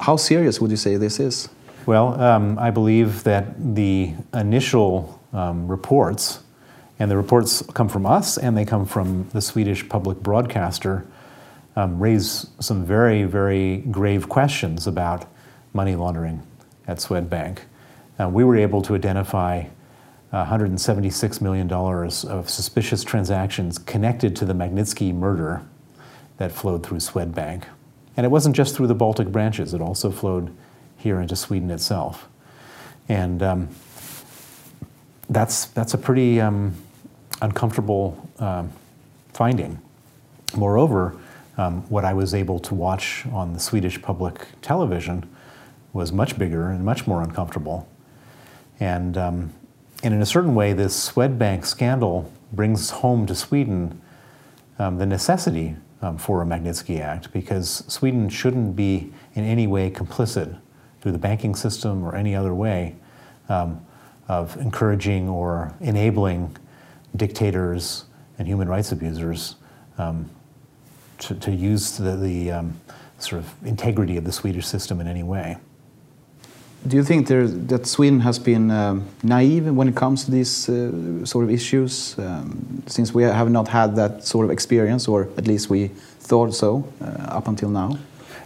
How 0.00 0.16
serious 0.16 0.60
would 0.60 0.70
you 0.70 0.76
say 0.76 0.96
this 0.96 1.18
is? 1.20 1.48
Well, 1.86 2.20
um, 2.20 2.58
I 2.58 2.70
believe 2.70 3.24
that 3.24 3.74
the 3.74 4.12
initial 4.34 5.20
um, 5.32 5.68
reports 5.68 6.40
and 6.98 7.10
the 7.10 7.16
reports 7.16 7.62
come 7.74 7.88
from 7.88 8.06
us 8.06 8.38
and 8.38 8.56
they 8.56 8.64
come 8.64 8.84
from 8.84 9.28
the 9.32 9.40
Swedish 9.40 9.88
public 9.88 10.18
broadcaster, 10.18 11.06
um, 11.76 12.00
raise 12.00 12.46
some 12.60 12.84
very, 12.84 13.22
very 13.24 13.78
grave 13.90 14.28
questions 14.28 14.86
about 14.86 15.26
money 15.72 15.94
laundering 15.94 16.42
at 16.86 16.98
Swedbank. 16.98 17.60
Uh, 18.18 18.28
we 18.28 18.42
were 18.42 18.56
able 18.56 18.82
to 18.82 18.94
identify 18.94 19.64
$176 20.32 21.40
million 21.40 21.72
of 21.72 22.50
suspicious 22.50 23.02
transactions 23.02 23.78
connected 23.78 24.36
to 24.36 24.44
the 24.44 24.52
Magnitsky 24.52 25.14
murder 25.14 25.62
that 26.36 26.52
flowed 26.52 26.84
through 26.84 26.98
Swedbank. 26.98 27.64
And 28.16 28.26
it 28.26 28.28
wasn't 28.28 28.54
just 28.54 28.76
through 28.76 28.88
the 28.88 28.94
Baltic 28.94 29.28
branches, 29.28 29.74
it 29.74 29.80
also 29.80 30.10
flowed 30.10 30.54
here 30.96 31.20
into 31.20 31.36
Sweden 31.36 31.70
itself. 31.70 32.28
And 33.08 33.42
um, 33.42 33.68
that's, 35.30 35.66
that's 35.66 35.94
a 35.94 35.98
pretty 35.98 36.40
um, 36.40 36.74
uncomfortable 37.40 38.28
um, 38.38 38.70
finding. 39.32 39.80
Moreover, 40.54 41.16
um, 41.56 41.82
what 41.88 42.04
I 42.04 42.12
was 42.12 42.34
able 42.34 42.58
to 42.60 42.74
watch 42.74 43.24
on 43.32 43.52
the 43.52 43.60
Swedish 43.60 44.00
public 44.02 44.46
television 44.60 45.28
was 45.92 46.12
much 46.12 46.38
bigger 46.38 46.70
and 46.70 46.84
much 46.84 47.06
more 47.06 47.22
uncomfortable. 47.22 47.88
And, 48.78 49.16
um, 49.16 49.52
and 50.02 50.14
in 50.14 50.22
a 50.22 50.26
certain 50.26 50.54
way, 50.54 50.72
this 50.72 51.10
Swedbank 51.10 51.66
scandal 51.66 52.30
brings 52.52 52.90
home 52.90 53.26
to 53.26 53.34
Sweden 53.34 54.00
um, 54.78 54.98
the 54.98 55.06
necessity 55.06 55.76
um, 56.02 56.16
for 56.18 56.40
a 56.40 56.46
Magnitsky 56.46 57.00
Act 57.00 57.32
because 57.32 57.84
Sweden 57.88 58.28
shouldn't 58.28 58.76
be 58.76 59.12
in 59.34 59.44
any 59.44 59.66
way 59.66 59.90
complicit 59.90 60.58
through 61.00 61.12
the 61.12 61.18
banking 61.18 61.54
system 61.54 62.04
or 62.04 62.14
any 62.14 62.34
other 62.34 62.54
way 62.54 62.94
um, 63.48 63.84
of 64.28 64.56
encouraging 64.58 65.28
or 65.28 65.74
enabling 65.80 66.56
dictators 67.16 68.04
and 68.38 68.46
human 68.46 68.68
rights 68.68 68.92
abusers 68.92 69.56
um, 69.96 70.30
to, 71.18 71.34
to, 71.34 71.50
use 71.50 71.96
the, 71.96 72.14
the 72.16 72.52
um, 72.52 72.80
sort 73.18 73.42
of 73.42 73.52
integrity 73.66 74.16
of 74.16 74.24
the 74.24 74.30
Swedish 74.30 74.66
system 74.66 75.00
in 75.00 75.08
any 75.08 75.24
way. 75.24 75.56
Do 76.86 76.96
you 76.96 77.02
think 77.02 77.26
there, 77.26 77.46
that 77.46 77.86
Sweden 77.86 78.20
has 78.20 78.38
been 78.38 78.70
um, 78.70 79.06
naive 79.22 79.66
when 79.66 79.88
it 79.88 79.96
comes 79.96 80.24
to 80.24 80.30
these 80.30 80.68
uh, 80.68 81.24
sort 81.24 81.44
of 81.44 81.50
issues, 81.50 82.16
um, 82.18 82.82
since 82.86 83.12
we 83.12 83.24
have 83.24 83.50
not 83.50 83.68
had 83.68 83.96
that 83.96 84.24
sort 84.24 84.44
of 84.44 84.50
experience, 84.50 85.08
or 85.08 85.28
at 85.36 85.46
least 85.46 85.68
we 85.68 85.88
thought 85.88 86.54
so 86.54 86.90
uh, 87.02 87.36
up 87.36 87.48
until 87.48 87.68
now? 87.68 87.98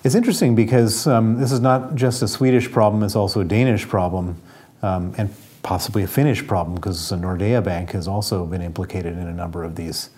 It's 0.03 0.15
interesting 0.15 0.55
because 0.55 1.07
um, 1.07 1.39
this 1.39 1.53
is 1.53 1.61
not 1.61 1.95
just 1.95 2.23
a 2.23 2.29
Swedish 2.29 2.71
problem; 2.73 3.03
it's 3.03 3.15
also 3.15 3.41
a 3.41 3.45
Danish 3.45 3.87
problem, 3.87 4.41
um, 4.81 5.15
and 5.19 5.31
possibly 5.63 6.03
a 6.03 6.09
Finnish 6.09 6.45
problem 6.47 6.75
because 6.75 7.13
Nordea 7.13 7.63
Bank 7.63 7.91
has 7.91 8.09
also 8.09 8.47
been 8.47 8.63
implicated 8.63 9.13
in 9.13 9.29
a 9.29 9.33
number 9.33 9.63
of 9.63 9.77
these 9.77 10.11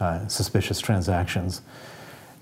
uh, 0.00 0.26
suspicious 0.28 0.80
transactions. 0.80 1.62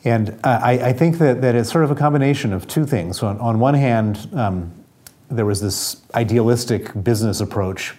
And 0.05 0.31
uh, 0.45 0.61
I, 0.63 0.73
I, 0.73 0.93
think 0.93 1.19
that, 1.19 1.41
that 1.41 1.55
it's 1.55 1.73
sort 1.73 1.85
of 1.85 1.91
a 1.91 1.95
combination 1.95 2.53
of 2.53 2.69
two 2.69 2.85
things. 2.85 3.19
So 3.19 3.27
on, 3.27 3.39
on 3.39 3.59
one 3.59 3.75
hand, 3.75 4.29
um, 4.35 4.71
there 5.37 5.47
was 5.47 5.61
this 5.61 6.03
idealistic 6.15 6.93
business 7.03 7.41
approach 7.41 7.95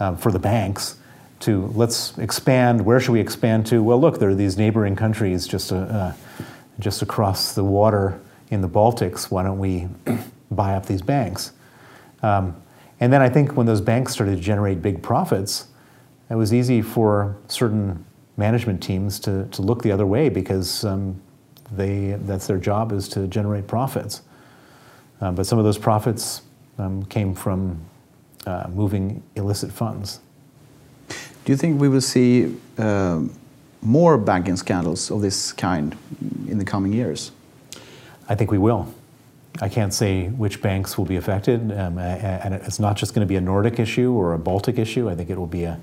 um, 0.00 0.16
for 0.16 0.32
the 0.32 0.38
banks 0.38 0.96
to 1.40 1.66
let's 1.74 2.16
expand. 2.18 2.84
Where 2.84 3.00
should 3.00 3.12
we 3.12 3.20
expand 3.20 3.66
to? 3.66 3.82
Well, 3.82 4.00
look, 4.00 4.18
there 4.18 4.30
are 4.30 4.34
these 4.34 4.56
neighboring 4.56 4.96
countries 4.96 5.46
just 5.46 5.72
uh, 5.72 5.76
uh 5.76 6.12
just 6.80 7.02
across 7.02 7.54
the 7.54 7.62
water 7.62 8.20
in 8.50 8.60
the 8.60 8.68
Baltics. 8.68 9.30
Why 9.30 9.42
don't 9.42 9.58
we 9.58 9.88
buy 10.50 10.74
up 10.74 10.86
these 10.86 11.02
banks? 11.02 11.52
Um, 12.22 12.60
and 13.00 13.12
then 13.12 13.20
I 13.20 13.28
think 13.28 13.56
when 13.56 13.66
those 13.66 13.80
banks 13.80 14.12
started 14.12 14.36
to 14.36 14.42
generate 14.42 14.82
big 14.82 15.02
profits, 15.02 15.68
it 16.30 16.34
was 16.34 16.54
easy 16.54 16.82
for 16.82 17.36
certain 17.48 18.04
management 18.36 18.82
teams 18.82 19.20
to, 19.20 19.46
to 19.52 19.62
look 19.62 19.82
the 19.82 19.92
other 19.92 20.06
way 20.06 20.28
because 20.28 20.84
um, 20.84 21.20
they, 21.70 22.16
that's 22.22 22.46
their 22.46 22.58
job 22.58 22.92
is 22.92 23.08
to 23.10 23.26
generate 23.26 23.66
profits. 23.66 24.22
Uh, 25.20 25.30
but 25.32 25.46
some 25.46 25.58
of 25.58 25.64
those 25.64 25.78
profits 25.78 26.42
um, 26.78 27.04
came 27.04 27.34
from 27.34 27.80
uh, 28.46 28.68
moving 28.72 29.22
illicit 29.36 29.72
funds. 29.72 30.20
Do 31.08 31.52
you 31.52 31.56
think 31.56 31.80
we 31.80 31.88
will 31.88 32.00
see 32.00 32.56
uh, 32.78 33.22
more 33.82 34.16
banking 34.16 34.56
scandals 34.56 35.10
of 35.10 35.20
this 35.20 35.52
kind 35.52 35.96
in 36.48 36.58
the 36.58 36.64
coming 36.64 36.92
years? 36.92 37.32
I 38.28 38.34
think 38.34 38.50
we 38.50 38.58
will. 38.58 38.92
I 39.60 39.68
can't 39.68 39.94
say 39.94 40.28
which 40.28 40.60
banks 40.60 40.98
will 40.98 41.04
be 41.04 41.16
affected, 41.16 41.70
um, 41.72 41.98
and 41.98 42.54
it's 42.54 42.80
not 42.80 42.96
just 42.96 43.14
going 43.14 43.24
to 43.24 43.28
be 43.28 43.36
a 43.36 43.40
Nordic 43.40 43.78
issue 43.78 44.12
or 44.12 44.32
a 44.32 44.38
Baltic 44.38 44.78
issue. 44.78 45.08
I 45.08 45.14
think 45.14 45.30
it 45.30 45.38
will 45.38 45.46
be 45.46 45.64
a, 45.64 45.80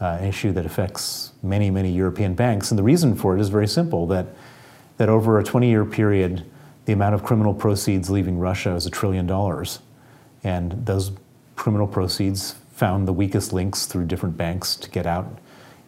uh, 0.00 0.18
an 0.20 0.24
issue 0.24 0.52
that 0.52 0.66
affects 0.66 1.32
many, 1.42 1.70
many 1.70 1.90
European 1.90 2.34
banks. 2.34 2.70
And 2.70 2.78
the 2.78 2.82
reason 2.82 3.16
for 3.16 3.36
it 3.36 3.40
is 3.40 3.48
very 3.48 3.66
simple 3.66 4.06
that, 4.08 4.26
that 4.98 5.08
over 5.08 5.38
a 5.38 5.44
20 5.44 5.68
year 5.68 5.84
period, 5.84 6.44
the 6.84 6.92
amount 6.92 7.14
of 7.14 7.24
criminal 7.24 7.54
proceeds 7.54 8.10
leaving 8.10 8.38
Russia 8.38 8.74
is 8.74 8.86
a 8.86 8.90
trillion 8.90 9.26
dollars. 9.26 9.80
And 10.44 10.86
those 10.86 11.12
criminal 11.56 11.86
proceeds 11.86 12.56
found 12.74 13.06
the 13.06 13.12
weakest 13.12 13.52
links 13.52 13.86
through 13.86 14.06
different 14.06 14.36
banks 14.36 14.76
to 14.76 14.90
get 14.90 15.06
out 15.06 15.38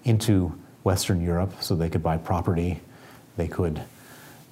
into 0.05 0.57
Western 0.85 1.21
Europe 1.21 1.55
so 1.61 1.75
they 1.75 1.89
could 1.89 2.03
buy 2.03 2.17
property, 2.17 2.81
they 3.37 3.49
could 3.49 3.83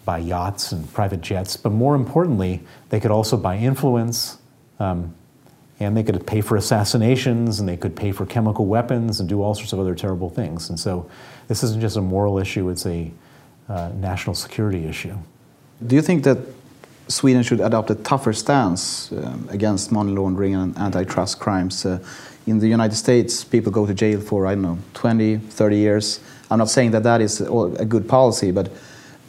buy 0.04 0.18
yachts 0.18 0.72
and 0.72 0.92
private 0.92 1.20
jets, 1.20 1.56
but 1.56 1.70
more 1.70 1.94
importantly, 1.94 2.60
they 2.88 2.98
could 2.98 3.10
also 3.10 3.36
buy 3.36 3.56
influence, 3.56 4.38
um, 4.80 5.14
and 5.78 5.96
they 5.96 6.02
could 6.02 6.26
pay 6.26 6.40
for 6.40 6.56
assassinations, 6.56 7.60
and 7.60 7.68
they 7.68 7.76
could 7.76 7.94
pay 7.94 8.10
for 8.12 8.26
chemical 8.26 8.66
weapons, 8.66 9.20
and 9.20 9.28
do 9.28 9.42
all 9.42 9.54
sorts 9.54 9.72
of 9.72 9.78
other 9.78 9.94
terrible 9.94 10.30
things. 10.30 10.68
And 10.68 10.78
so, 10.78 11.08
this 11.48 11.62
isn't 11.62 11.80
just 11.80 11.96
a 11.96 12.00
moral 12.00 12.38
issue; 12.38 12.68
it's 12.68 12.86
a 12.86 13.12
uh, 13.68 13.90
national 13.96 14.34
security 14.34 14.86
issue. 14.86 15.16
Do 15.86 15.94
you 15.94 16.02
think 16.02 16.24
that 16.24 16.38
Sweden 17.12 17.42
should 17.42 17.60
adopt 17.60 17.90
a 17.90 17.94
tougher 17.94 18.32
stance 18.32 19.12
um, 19.12 19.46
against 19.50 19.92
money 19.92 20.12
laundering 20.12 20.54
and 20.54 20.76
antitrust 20.78 21.38
crimes? 21.38 21.84
Uh, 21.84 21.98
in 22.46 22.58
the 22.58 22.66
United 22.66 22.96
States, 22.96 23.44
people 23.44 23.70
go 23.70 23.86
to 23.86 23.94
jail 23.94 24.20
for, 24.20 24.46
I 24.46 24.54
don't 24.54 24.62
know, 24.62 24.78
20, 24.94 25.36
30 25.38 25.76
years. 25.76 26.20
I'm 26.50 26.58
not 26.58 26.70
saying 26.70 26.90
that 26.92 27.02
that 27.04 27.20
is 27.20 27.40
a 27.40 27.84
good 27.84 28.08
policy, 28.08 28.50
but 28.50 28.70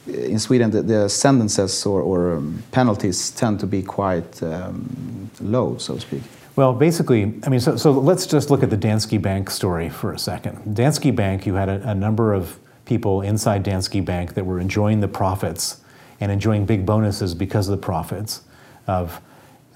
in 0.08 0.40
Sweden, 0.40 0.72
the, 0.72 0.82
the 0.82 1.10
sentences 1.10 1.86
or, 1.86 2.02
or 2.02 2.38
um, 2.38 2.64
penalties 2.72 3.32
tend 3.32 3.60
to 3.60 3.68
be 3.68 3.82
quite 3.82 4.42
um, 4.42 5.30
low, 5.42 5.78
so 5.78 5.96
to 5.96 6.02
speak. 6.02 6.22
Well, 6.56 6.74
basically, 6.74 7.34
I 7.44 7.50
mean, 7.50 7.60
so, 7.60 7.76
so 7.78 7.92
let's 7.92 8.26
just 8.26 8.50
look 8.50 8.64
at 8.64 8.70
the 8.70 8.78
Danske 8.78 9.22
Bank 9.22 9.50
story 9.50 9.90
for 9.90 10.12
a 10.14 10.20
second. 10.20 10.76
Danske 10.76 11.16
Bank, 11.16 11.46
you 11.46 11.56
had 11.56 11.70
a, 11.70 11.90
a 11.90 11.96
number 11.96 12.34
of 12.34 12.60
people 12.86 13.22
inside 13.22 13.64
Danske 13.64 14.04
Bank 14.06 14.34
that 14.34 14.46
were 14.46 14.60
enjoying 14.60 15.00
the 15.00 15.08
profits 15.08 15.83
and 16.24 16.32
enjoying 16.32 16.66
big 16.66 16.86
bonuses 16.86 17.36
because 17.36 17.68
of 17.68 17.78
the 17.78 17.86
profits 17.86 18.44
of, 18.88 19.20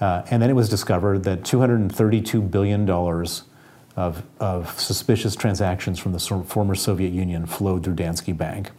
uh, 0.00 0.22
and 0.30 0.40
then 0.40 0.48
it 0.48 0.54
was 0.54 0.70
discovered 0.70 1.22
that 1.24 1.42
$232 1.42 2.50
billion 2.50 2.88
of, 2.88 4.22
of 4.40 4.80
suspicious 4.80 5.36
transactions 5.36 5.98
from 5.98 6.12
the 6.12 6.18
former 6.18 6.74
Soviet 6.74 7.12
Union 7.12 7.44
flowed 7.44 7.84
through 7.84 7.96
Danske 7.96 8.34
Bank. 8.34 8.70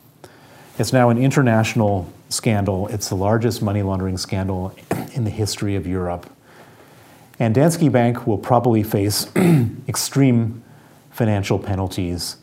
It's 0.79 0.91
now 0.91 1.11
an 1.11 1.19
international 1.19 2.11
scandal. 2.29 2.87
It's 2.87 3.07
the 3.09 3.15
largest 3.15 3.61
money 3.61 3.83
laundering 3.83 4.17
scandal 4.17 4.73
in 5.13 5.23
the 5.23 5.29
history 5.29 5.75
of 5.75 5.85
Europe. 5.85 6.27
And 7.37 7.53
Danske 7.53 7.91
Bank 7.91 8.25
will 8.25 8.39
probably 8.39 8.81
face 8.81 9.27
extreme 9.87 10.63
financial 11.11 11.59
penalties 11.59 12.37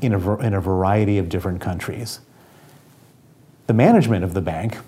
in 0.00 0.14
a, 0.14 0.38
in 0.38 0.54
a 0.54 0.62
variety 0.62 1.18
of 1.18 1.28
different 1.28 1.60
countries. 1.60 2.20
The 3.70 3.74
management 3.74 4.24
of 4.24 4.34
the 4.34 4.40
bank, 4.40 4.78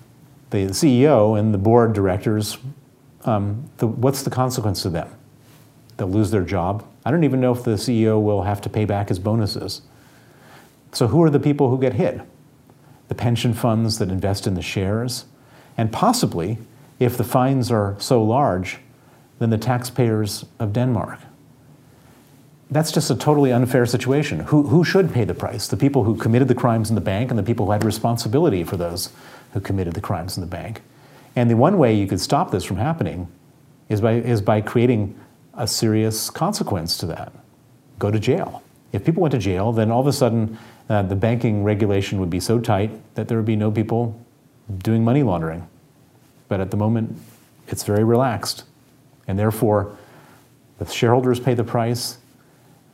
the 0.49 0.65
CEO 0.71 1.39
and 1.39 1.53
the 1.53 1.57
board 1.57 1.93
directors, 1.93 2.57
um, 3.23 3.63
the, 3.77 3.87
what's 3.87 4.23
the 4.23 4.29
consequence 4.29 4.81
to 4.81 4.89
them? 4.89 5.07
They'll 5.95 6.09
lose 6.09 6.31
their 6.31 6.43
job. 6.43 6.85
I 7.05 7.11
don't 7.11 7.23
even 7.23 7.39
know 7.39 7.53
if 7.53 7.63
the 7.63 7.75
CEO 7.75 8.21
will 8.21 8.43
have 8.43 8.59
to 8.59 8.69
pay 8.69 8.83
back 8.83 9.07
his 9.07 9.19
bonuses. 9.19 9.83
So, 10.91 11.07
who 11.07 11.23
are 11.23 11.29
the 11.29 11.39
people 11.39 11.69
who 11.69 11.79
get 11.79 11.93
hit? 11.93 12.19
the 13.07 13.15
pension 13.15 13.53
funds 13.53 13.99
that 13.99 14.09
invest 14.09 14.47
in 14.47 14.55
the 14.55 14.61
shares, 14.61 15.27
and 15.77 15.89
possibly, 15.89 16.57
if 16.99 17.15
the 17.15 17.23
fines 17.23 17.71
are 17.71 17.95
so 17.99 18.21
large, 18.21 18.79
then 19.39 19.49
the 19.49 19.57
taxpayers 19.57 20.43
of 20.59 20.73
Denmark. 20.73 21.19
That's 22.71 22.91
just 22.91 23.11
a 23.11 23.15
totally 23.15 23.51
unfair 23.51 23.85
situation. 23.85 24.39
Who, 24.41 24.63
who 24.63 24.83
should 24.83 25.13
pay 25.13 25.25
the 25.25 25.33
price? 25.33 25.67
The 25.67 25.77
people 25.77 26.03
who 26.03 26.15
committed 26.15 26.47
the 26.47 26.55
crimes 26.55 26.89
in 26.89 26.95
the 26.95 27.01
bank 27.01 27.29
and 27.29 27.37
the 27.37 27.43
people 27.43 27.67
who 27.67 27.71
had 27.71 27.83
responsibility 27.83 28.63
for 28.63 28.77
those 28.77 29.11
who 29.53 29.59
committed 29.59 29.93
the 29.93 30.01
crimes 30.01 30.37
in 30.37 30.41
the 30.41 30.47
bank. 30.47 30.81
And 31.35 31.49
the 31.49 31.57
one 31.57 31.77
way 31.77 31.93
you 31.93 32.07
could 32.07 32.21
stop 32.21 32.51
this 32.51 32.63
from 32.63 32.77
happening 32.77 33.27
is 33.89 34.01
by, 34.01 34.13
is 34.13 34.41
by 34.41 34.61
creating 34.61 35.19
a 35.55 35.67
serious 35.67 36.29
consequence 36.29 36.97
to 36.99 37.05
that. 37.07 37.31
Go 37.99 38.09
to 38.09 38.19
jail. 38.19 38.63
If 38.91 39.05
people 39.05 39.21
went 39.21 39.33
to 39.33 39.39
jail, 39.39 39.71
then 39.71 39.91
all 39.91 40.01
of 40.01 40.07
a 40.07 40.13
sudden 40.13 40.57
uh, 40.89 41.03
the 41.03 41.15
banking 41.15 41.63
regulation 41.63 42.19
would 42.19 42.29
be 42.29 42.39
so 42.39 42.59
tight 42.59 42.91
that 43.15 43.27
there 43.27 43.37
would 43.37 43.45
be 43.45 43.55
no 43.55 43.71
people 43.71 44.19
doing 44.79 45.03
money 45.03 45.23
laundering. 45.23 45.67
But 46.47 46.59
at 46.59 46.71
the 46.71 46.77
moment, 46.77 47.17
it's 47.67 47.83
very 47.83 48.03
relaxed. 48.03 48.63
And 49.27 49.39
therefore, 49.39 49.97
the 50.77 50.85
shareholders 50.85 51.39
pay 51.39 51.53
the 51.53 51.63
price, 51.63 52.17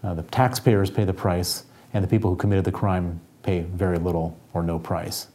uh, 0.03 0.13
the 0.13 0.23
taxpayers 0.23 0.89
pay 0.89 1.05
the 1.05 1.13
price, 1.13 1.63
and 1.93 2.03
the 2.03 2.07
people 2.07 2.29
who 2.29 2.35
committed 2.35 2.65
the 2.65 2.71
crime 2.71 3.19
pay 3.43 3.61
very 3.61 3.97
little 3.97 4.37
or 4.53 4.63
no 4.63 4.79
price. 4.79 5.27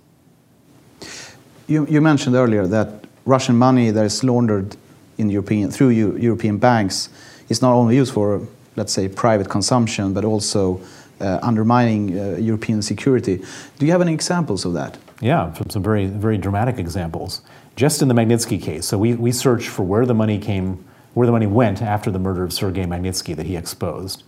You, 1.67 1.87
you 1.87 2.01
mentioned 2.01 2.37
earlier 2.37 2.67
that 2.67 3.05
Russian 3.25 3.57
money 3.57 3.91
that 3.91 4.05
is 4.05 4.23
laundered 4.23 4.77
in 5.17 5.31
European, 5.31 5.71
through 5.71 5.91
European 5.91 6.59
banks 6.59 7.09
is 7.49 7.63
not 7.63 7.73
only 7.73 7.97
used 7.97 8.13
for, 8.13 8.47
let's 8.77 8.93
say, 8.93 9.09
private 9.09 9.49
consumption, 9.49 10.13
but 10.13 10.25
also 10.25 10.81
uh, 11.21 11.39
undermining 11.43 12.19
uh, 12.19 12.37
European 12.37 12.83
security. 12.83 13.43
Do 13.79 13.87
you 13.87 13.93
have 13.93 14.01
any 14.01 14.13
examples 14.13 14.65
of 14.65 14.75
that? 14.75 14.99
Yeah, 15.21 15.53
from 15.53 15.71
some 15.71 15.83
very, 15.83 16.07
very 16.07 16.37
dramatic 16.37 16.79
examples. 16.79 17.41
Just 17.77 18.03
in 18.03 18.09
the 18.09 18.15
Magnitsky 18.15 18.61
case, 18.61 18.87
so 18.87 18.99
we, 18.99 19.15
we 19.15 19.33
searched 19.33 19.69
for 19.69 19.85
where 19.85 20.07
the 20.07 20.15
money 20.15 20.39
came, 20.39 20.85
where 21.15 21.27
the 21.27 21.33
money 21.33 21.47
went 21.47 21.81
after 21.81 22.11
the 22.11 22.19
murder 22.19 22.45
of 22.45 22.53
Sergei 22.53 22.85
Magnitsky 22.85 23.35
that 23.37 23.47
he 23.47 23.57
exposed. 23.57 24.23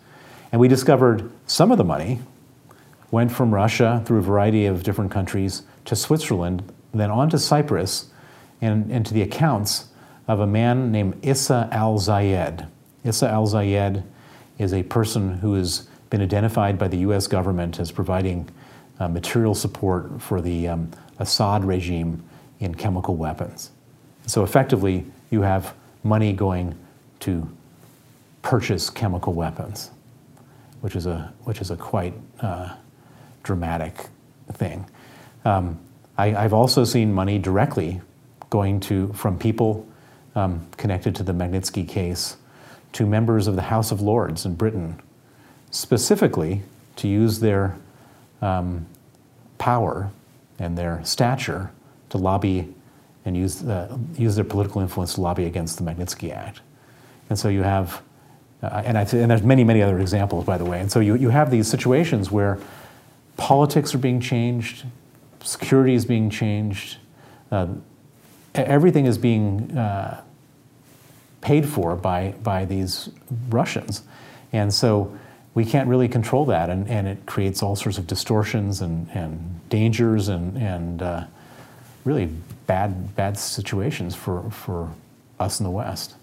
And 0.53 0.61
we 0.61 0.69
discovered 0.69 1.31
some 1.47 1.71
of 1.71 1.79
the 1.79 1.85
money 1.85 2.21
went 3.11 3.33
from 3.33 3.55
Russia 3.55 4.03
through 4.05 4.19
a 4.19 4.23
variety 4.23 4.67
of 4.67 4.83
different 4.83 5.11
countries 5.11 5.63
to 5.85 5.97
Switzerland, 5.97 6.63
then 6.93 7.11
on 7.11 7.31
to 7.31 7.39
Cyprus, 7.39 8.11
and, 8.61 8.91
and 8.91 9.07
to 9.07 9.15
the 9.15 9.23
accounts 9.23 9.87
of 10.29 10.41
a 10.41 10.47
man 10.47 10.91
named 10.91 11.19
Issa 11.23 11.69
al 11.73 11.99
Zayed. 11.99 12.67
Issa 13.05 13.29
al 13.29 13.47
Zayed 13.47 14.03
is 14.59 14.73
a 14.73 14.83
person 14.85 15.39
who 15.39 15.55
has 15.55 15.89
been 16.11 16.23
identified 16.23 16.79
by 16.79 16.89
the 16.89 16.99
US 16.99 17.27
government 17.27 17.79
as 17.79 17.93
providing 17.93 18.49
uh, 18.99 19.09
material 19.09 19.55
support 19.55 20.21
for 20.21 20.41
the 20.41 20.69
um, 20.69 20.91
Assad 21.19 21.65
regime 21.65 22.23
in 22.61 22.75
chemical 22.75 23.17
weapons. 23.17 23.71
So 24.27 24.43
effectively, 24.43 25.05
you 25.31 25.43
have 25.43 25.75
money 26.03 26.33
going 26.33 26.75
to 27.21 27.49
purchase 28.43 28.91
chemical 28.91 29.33
weapons, 29.33 29.91
which 30.81 30.97
is 30.97 31.07
a, 31.07 31.33
which 31.45 31.61
is 31.61 31.71
a 31.71 31.77
quite 31.77 32.15
uh, 32.41 32.75
dramatic 33.43 34.09
thing. 34.53 34.87
Um, 35.45 35.79
I, 36.19 36.29
have 36.31 36.53
also 36.53 36.85
seen 36.85 37.13
money 37.13 37.39
directly 37.39 38.01
going 38.51 38.81
to, 38.81 39.13
from 39.13 39.39
people 39.39 39.87
um, 40.35 40.67
connected 40.77 41.15
to 41.17 41.23
the 41.23 41.33
Magnitsky 41.33 41.87
case 41.89 42.37
to 42.93 43.07
members 43.07 43.47
of 43.47 43.57
the 43.57 43.63
House 43.63 43.91
of 43.91 44.01
Lords 44.01 44.47
in 44.47 44.55
Britain 44.55 45.01
specifically 45.71 46.63
to 46.97 47.09
use 47.09 47.41
their 47.41 47.77
um, 48.41 48.87
power 49.59 50.11
and 50.59 50.77
their 50.77 51.05
stature 51.05 51.71
to 52.11 52.19
lobby 52.19 52.75
and 53.25 53.37
use, 53.37 53.63
uh, 53.65 53.97
use 54.17 54.37
their 54.37 54.45
political 54.45 54.81
influence 54.81 55.15
to 55.15 55.21
lobby 55.21 55.45
against 55.45 55.79
the 55.79 55.85
Magnitsky 55.85 56.33
Act. 56.33 56.61
And 57.29 57.39
so 57.39 57.49
you 57.49 57.63
have, 57.63 58.03
uh, 58.63 58.83
and, 58.85 59.09
th- 59.09 59.21
and, 59.21 59.31
there's 59.31 59.43
many, 59.43 59.65
many 59.65 59.83
other 59.83 59.99
examples, 60.01 60.45
by 60.45 60.57
the 60.59 60.65
way. 60.65 60.81
And 60.81 60.91
so 60.91 61.01
you, 61.01 61.15
you 61.15 61.29
have 61.29 61.51
these 61.51 61.69
situations 61.69 62.31
where 62.31 62.59
politics 63.37 63.95
are 63.95 63.99
being 63.99 64.21
changed, 64.21 64.85
security 65.43 65.95
is 65.95 66.05
being 66.05 66.31
changed, 66.31 66.99
uh, 67.51 67.69
everything 68.55 69.07
is 69.07 69.19
being 69.19 69.77
uh, 69.77 70.23
paid 71.41 71.69
for 71.69 71.95
by, 71.97 72.35
by 72.43 72.65
these 72.65 73.11
Russians. 73.51 74.03
And 74.53 74.73
so 74.73 75.17
we 75.55 75.65
can't 75.65 75.89
really 75.89 76.09
control 76.09 76.47
that, 76.47 76.71
and, 76.71 76.89
and 76.89 77.07
it 77.07 77.27
creates 77.27 77.63
all 77.63 77.77
sorts 77.77 77.99
of 77.99 78.07
distortions 78.07 78.81
and, 78.81 79.09
and 79.15 79.61
dangers 79.69 80.29
and, 80.29 80.57
and 80.57 81.03
uh, 81.03 81.25
really 82.05 82.31
bad, 82.67 83.15
bad 83.17 83.39
situations 83.39 84.15
for, 84.15 84.51
for 84.51 84.93
us 85.39 85.61
in 85.61 85.65
the 85.65 85.71
West. 85.71 86.15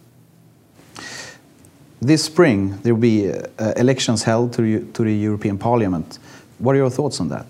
This 2.03 2.21
spring, 2.21 2.81
there 2.81 2.93
will 2.93 3.01
be 3.01 3.31
uh, 3.31 3.71
elections 3.77 4.23
held 4.23 4.51
to, 4.53 4.91
to 4.91 5.03
the 5.05 5.15
European 5.15 5.57
Parliament. 5.57 6.19
What 6.59 6.75
are 6.75 6.77
your 6.77 6.89
thoughts 6.89 7.21
on 7.21 7.29
that? 7.29 7.45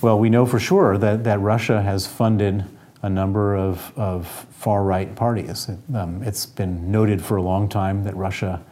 Well, 0.00 0.20
we 0.20 0.30
know 0.30 0.46
for 0.46 0.60
sure 0.60 0.96
that, 0.98 1.24
that 1.24 1.40
Russia 1.40 1.82
has 1.82 2.06
funded 2.06 2.64
a 3.02 3.10
number 3.10 3.56
of, 3.56 3.92
of 3.98 4.28
far 4.52 4.84
right 4.84 5.12
parties. 5.16 5.68
It, 5.68 5.96
um, 5.96 6.22
it's 6.22 6.46
been 6.46 6.92
noted 6.92 7.24
for 7.24 7.36
a 7.36 7.42
long 7.42 7.68
time 7.68 8.04
that 8.04 8.14
Russia, 8.14 8.62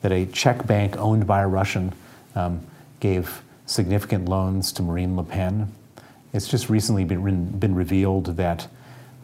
that 0.00 0.10
a 0.10 0.24
Czech 0.24 0.66
bank 0.66 0.96
owned 0.96 1.26
by 1.26 1.42
a 1.42 1.48
Russian 1.48 1.92
um, 2.34 2.66
gave 3.00 3.42
significant 3.66 4.26
loans 4.26 4.72
to 4.72 4.82
Marine 4.82 5.16
Le 5.18 5.24
Pen. 5.24 5.70
It's 6.32 6.48
just 6.48 6.70
recently 6.70 7.04
been, 7.04 7.58
been 7.58 7.74
revealed 7.74 8.38
that 8.38 8.68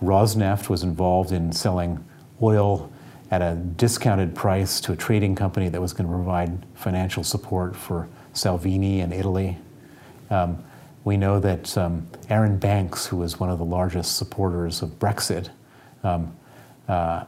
Rosneft 0.03 0.69
was 0.69 0.83
involved 0.83 1.33
in 1.33 1.53
selling 1.53 2.05
oil 2.43 2.93
at 3.33 3.41
a 3.41 3.55
discounted 3.55 4.35
price 4.35 4.79
to 4.79 4.93
a 4.93 4.97
trading 4.97 5.35
company 5.35 5.71
that 5.71 5.81
was 5.81 5.95
going 5.95 6.07
to 6.07 6.15
provide 6.15 6.67
financial 6.75 7.25
support 7.25 7.75
for 7.75 8.07
Salvini 8.35 9.01
in 9.01 9.11
Italy. 9.11 9.57
Um, 10.29 10.63
we 11.05 11.17
know 11.17 11.41
that 11.41 11.77
um, 11.79 12.07
Arron 12.29 12.59
Banks, 12.59 13.07
who 13.07 13.17
was 13.17 13.41
one 13.41 13.49
of 13.49 13.59
the 13.59 13.65
largest 13.65 14.19
supporters 14.19 14.83
of 14.83 14.91
Brexit, 14.99 15.49
um, 16.05 16.37
uh, 16.87 17.25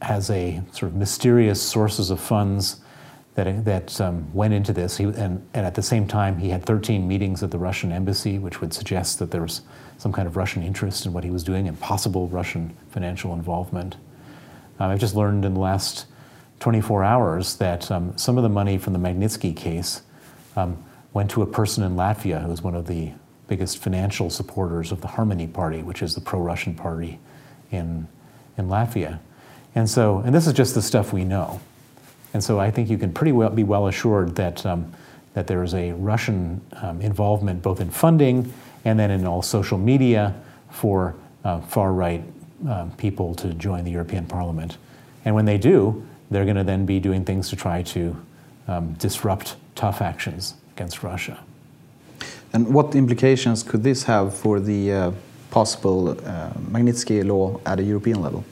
has 0.00 0.30
a 0.30 0.62
sort 0.72 0.90
of 0.90 0.96
mysterious 0.96 1.60
sources 1.60 2.08
of 2.08 2.18
funds 2.18 2.80
that, 3.34 3.66
that 3.66 4.00
um, 4.00 4.32
went 4.32 4.54
into 4.54 4.72
this. 4.72 4.96
He, 4.96 5.04
and, 5.04 5.46
and, 5.52 5.66
at 5.66 5.74
the 5.74 5.82
same 5.82 6.08
time, 6.08 6.38
he 6.38 6.48
had 6.48 6.64
13 6.64 7.06
meetings 7.06 7.42
at 7.42 7.50
the 7.50 7.58
Russian 7.58 7.92
embassy, 7.92 8.38
which 8.38 8.62
would 8.62 8.72
suggest 8.72 9.18
that 9.18 9.30
there 9.30 9.42
was 9.42 9.60
some 9.98 10.12
kind 10.12 10.26
of 10.26 10.38
Russian 10.38 10.62
interest 10.62 11.04
in 11.04 11.12
what 11.12 11.24
he 11.24 11.30
was 11.30 11.44
doing 11.44 11.68
and 11.68 11.78
possible 11.78 12.26
Russian 12.28 12.74
financial 12.88 13.34
involvement. 13.34 13.96
Uh, 14.80 14.86
I've 14.86 14.98
just 14.98 15.14
learned 15.14 15.44
in 15.44 15.54
the 15.54 15.60
last 15.60 16.06
24 16.60 17.04
hours 17.04 17.56
that 17.56 17.90
um, 17.90 18.16
some 18.16 18.38
of 18.38 18.42
the 18.42 18.48
money 18.48 18.78
from 18.78 18.94
the 18.94 18.98
Magnitsky 18.98 19.54
case 19.54 20.02
um, 20.56 20.82
went 21.12 21.30
to 21.32 21.42
a 21.42 21.46
person 21.46 21.84
in 21.84 21.96
Latvia 21.96 22.42
who 22.42 22.50
is 22.50 22.62
one 22.62 22.74
of 22.74 22.86
the 22.86 23.12
biggest 23.46 23.78
financial 23.78 24.30
supporters 24.30 24.90
of 24.90 25.00
the 25.02 25.08
Harmony 25.08 25.46
Party, 25.46 25.82
which 25.82 26.02
is 26.02 26.14
the 26.14 26.20
pro-Russian 26.20 26.74
party 26.74 27.18
in, 27.70 28.08
in 28.56 28.68
Latvia. 28.68 29.18
And 29.74 29.88
so, 29.88 30.18
and 30.18 30.34
this 30.34 30.46
is 30.46 30.54
just 30.54 30.74
the 30.74 30.82
stuff 30.82 31.12
we 31.12 31.24
know. 31.24 31.60
And 32.32 32.42
so 32.42 32.58
I 32.58 32.70
think 32.70 32.88
you 32.88 32.96
can 32.96 33.12
pretty 33.12 33.32
well 33.32 33.50
be 33.50 33.64
well 33.64 33.88
assured 33.88 34.36
that, 34.36 34.64
um, 34.64 34.92
that 35.34 35.46
there 35.46 35.62
is 35.62 35.74
a 35.74 35.92
Russian 35.92 36.60
um, 36.80 37.00
involvement 37.02 37.60
both 37.60 37.80
in 37.80 37.90
funding 37.90 38.52
and 38.84 38.98
then 38.98 39.10
in 39.10 39.26
all 39.26 39.42
social 39.42 39.78
media 39.78 40.34
for 40.70 41.16
uh, 41.44 41.60
far 41.60 41.92
right 41.92 42.22
um, 42.68 42.92
people 42.92 43.34
to 43.36 43.54
join 43.54 43.84
the 43.84 43.90
European 43.90 44.26
Parliament. 44.26 44.76
And 45.24 45.34
when 45.34 45.44
they 45.44 45.58
do, 45.58 46.06
they're 46.30 46.44
going 46.44 46.56
to 46.56 46.64
then 46.64 46.86
be 46.86 47.00
doing 47.00 47.24
things 47.24 47.48
to 47.50 47.56
try 47.56 47.82
to 47.82 48.16
um, 48.68 48.94
disrupt 48.94 49.56
tough 49.74 50.00
actions 50.00 50.54
against 50.74 51.02
Russia. 51.02 51.40
And 52.52 52.72
what 52.74 52.94
implications 52.94 53.62
could 53.62 53.82
this 53.82 54.04
have 54.04 54.34
for 54.34 54.60
the 54.60 54.92
uh, 54.92 55.12
possible 55.50 56.10
uh, 56.10 56.50
Magnitsky 56.70 57.24
law 57.24 57.60
at 57.66 57.80
a 57.80 57.82
European 57.82 58.20
level? 58.22 58.44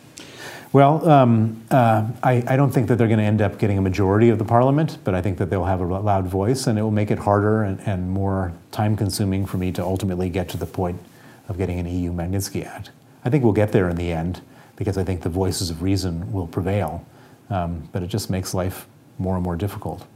Well, 0.73 1.09
um, 1.09 1.63
uh, 1.71 2.07
I, 2.23 2.45
I, 2.47 2.57
don't 2.57 2.71
think 2.71 2.89
that 2.89 2.97
they're 2.97 3.09
going 3.09 3.21
to 3.21 3.25
end 3.25 3.41
up 3.41 3.59
getting 3.59 3.79
a 3.79 3.81
majority 3.81 4.29
of 4.29 4.39
the 4.39 4.45
parliament, 4.45 4.99
but 5.03 5.15
I 5.15 5.23
think 5.23 5.39
that 5.39 5.49
they'll 5.49 5.65
have 5.65 5.81
a 5.81 5.85
loud 5.85 6.27
voice, 6.27 6.67
and 6.67 6.79
it 6.79 6.83
will 6.83 6.91
make 6.91 7.11
it 7.11 7.19
harder 7.19 7.63
and, 7.63 7.81
and 7.87 8.11
more 8.11 8.53
time 8.71 8.95
consuming 8.95 9.47
for 9.47 9.57
me 9.57 9.73
to 9.73 9.83
ultimately 9.83 10.29
get 10.29 10.51
to 10.51 10.59
the 10.59 10.67
point 10.67 11.01
of 11.49 11.57
getting 11.57 11.79
an 11.79 11.87
EU 11.87 12.13
Magnitsky 12.13 12.67
Act. 12.67 12.91
I 13.25 13.31
think 13.31 13.45
we'll 13.45 13.53
get 13.53 13.73
there 13.73 13.89
in 13.89 13.97
the 13.97 14.13
end 14.13 14.41
because 14.77 14.97
I 14.97 15.05
think 15.05 15.23
the 15.23 15.29
voices 15.29 15.71
of 15.71 15.83
reason 15.83 16.33
will 16.33 16.47
prevail, 16.47 17.05
um, 17.51 17.89
but 17.93 18.03
it 18.03 18.07
just 18.07 18.31
makes 18.31 18.55
life 18.55 18.87
more 19.19 19.35
and 19.35 19.45
more 19.45 19.57
difficult. 19.57 20.07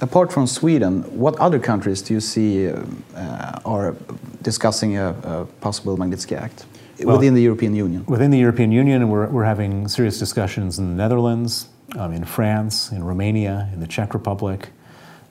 Apart 0.00 0.32
from 0.32 0.46
Sweden, 0.46 1.02
what 1.18 1.38
other 1.38 1.58
countries 1.58 2.02
do 2.02 2.14
you 2.14 2.20
see 2.20 2.68
uh, 2.68 3.60
are 3.64 3.96
discussing 4.42 4.96
a, 4.98 5.10
a 5.22 5.46
possible 5.60 5.96
Magnitsky 5.96 6.36
Act? 6.36 6.66
well, 7.02 7.16
within 7.16 7.34
the 7.34 7.42
European 7.42 7.74
Union? 7.74 8.04
Within 8.06 8.30
the 8.30 8.38
European 8.38 8.70
Union, 8.70 9.08
we're, 9.08 9.26
we're 9.28 9.44
having 9.44 9.88
serious 9.88 10.18
discussions 10.18 10.78
in 10.78 10.88
the 10.88 10.94
Netherlands, 10.94 11.68
um, 11.96 12.12
in 12.12 12.24
France, 12.24 12.92
in 12.92 13.02
Romania, 13.02 13.68
in 13.72 13.80
the 13.80 13.86
Czech 13.86 14.14
Republic. 14.14 14.68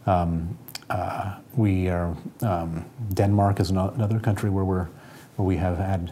Um, 0.05 0.57
uh, 0.89 1.35
we 1.55 1.89
are 1.89 2.15
um, 2.41 2.85
Denmark 3.13 3.59
is 3.59 3.69
another 3.69 4.19
country 4.19 4.49
where 4.49 4.65
we're 4.65 4.87
where 5.35 5.45
we 5.45 5.57
have 5.57 5.77
had 5.77 6.11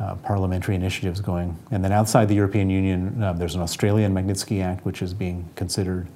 uh, 0.00 0.14
parliamentary 0.16 0.74
initiatives 0.74 1.20
going, 1.20 1.56
and 1.70 1.84
then 1.84 1.92
outside 1.92 2.28
the 2.28 2.34
European 2.34 2.68
Union, 2.70 3.22
uh, 3.22 3.32
there's 3.32 3.54
an 3.54 3.60
Australian 3.60 4.12
Magnitsky 4.12 4.62
Act 4.62 4.84
which 4.84 5.02
is 5.02 5.14
being 5.14 5.48
considered, 5.54 6.06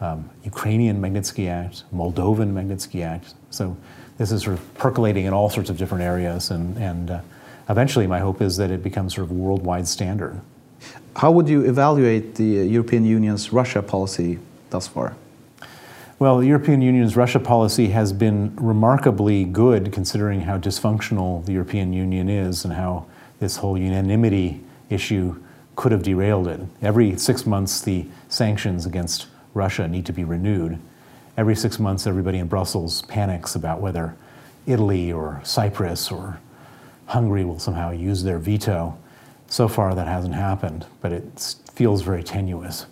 um, 0.00 0.28
Ukrainian 0.44 1.00
Magnitsky 1.00 1.48
Act, 1.48 1.84
Moldovan 1.94 2.52
Magnitsky 2.52 3.04
Act. 3.04 3.34
So 3.50 3.76
this 4.18 4.32
is 4.32 4.42
sort 4.42 4.54
of 4.58 4.74
percolating 4.74 5.26
in 5.26 5.32
all 5.32 5.48
sorts 5.48 5.70
of 5.70 5.78
different 5.78 6.02
areas, 6.02 6.50
and 6.50 6.76
and 6.78 7.10
uh, 7.10 7.20
eventually, 7.68 8.06
my 8.06 8.18
hope 8.18 8.42
is 8.42 8.56
that 8.56 8.70
it 8.70 8.82
becomes 8.82 9.14
sort 9.14 9.26
of 9.26 9.32
worldwide 9.32 9.86
standard. 9.86 10.40
How 11.16 11.30
would 11.30 11.48
you 11.48 11.62
evaluate 11.62 12.36
the 12.36 12.44
European 12.44 13.04
Union's 13.04 13.52
Russia 13.52 13.82
policy 13.82 14.38
thus 14.70 14.88
far? 14.88 15.16
Well, 16.18 16.38
the 16.38 16.46
European 16.46 16.82
Union's 16.82 17.16
Russia 17.16 17.40
policy 17.40 17.88
has 17.88 18.12
been 18.12 18.54
remarkably 18.56 19.44
good 19.44 19.90
considering 19.90 20.42
how 20.42 20.58
dysfunctional 20.58 21.44
the 21.46 21.52
European 21.52 21.94
Union 21.94 22.28
is 22.28 22.64
and 22.64 22.74
how 22.74 23.06
this 23.40 23.56
whole 23.56 23.76
unanimity 23.76 24.60
issue 24.88 25.42
could 25.74 25.92
have 25.92 26.02
derailed 26.02 26.46
it. 26.46 26.60
Every 26.82 27.16
six 27.16 27.46
months, 27.46 27.80
the 27.80 28.06
sanctions 28.28 28.86
against 28.86 29.26
Russia 29.54 29.88
need 29.88 30.06
to 30.06 30.12
be 30.12 30.24
renewed. 30.24 30.78
Every 31.36 31.56
six 31.56 31.78
months, 31.78 32.06
everybody 32.06 32.38
in 32.38 32.48
Brussels 32.48 33.02
panics 33.02 33.54
about 33.54 33.80
whether 33.80 34.14
Italy 34.66 35.10
or 35.10 35.40
Cyprus 35.42 36.10
or 36.12 36.38
Hungary 37.06 37.44
will 37.44 37.58
somehow 37.58 37.90
use 37.90 38.22
their 38.22 38.38
veto. 38.38 38.96
So 39.48 39.66
far, 39.68 39.94
that 39.94 40.06
hasn't 40.06 40.34
happened, 40.34 40.86
but 41.00 41.12
it 41.12 41.56
feels 41.72 42.02
very 42.02 42.22
tenuous. 42.22 42.86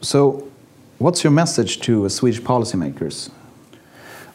So, 0.00 0.50
what's 0.98 1.22
your 1.22 1.32
message 1.32 1.80
to 1.80 2.08
Swedish 2.08 2.40
policymakers? 2.40 3.30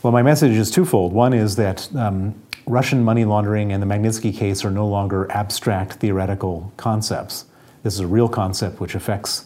Well, 0.03 0.13
my 0.13 0.21
message 0.21 0.51
is 0.51 0.69
twofold. 0.69 1.13
One 1.13 1.33
is 1.33 1.55
that 1.55 1.93
um, 1.95 2.35
Russian 2.67 3.03
money 3.03 3.25
laundering 3.25 3.71
and 3.71 3.81
the 3.81 3.87
Magnitsky 3.87 4.35
case 4.35 4.65
are 4.65 4.71
no 4.71 4.87
longer 4.87 5.31
abstract 5.31 5.93
theoretical 5.93 6.71
concepts. 6.77 7.45
This 7.83 7.93
is 7.93 7.99
a 7.99 8.07
real 8.07 8.27
concept 8.27 8.79
which 8.79 8.95
affects 8.95 9.45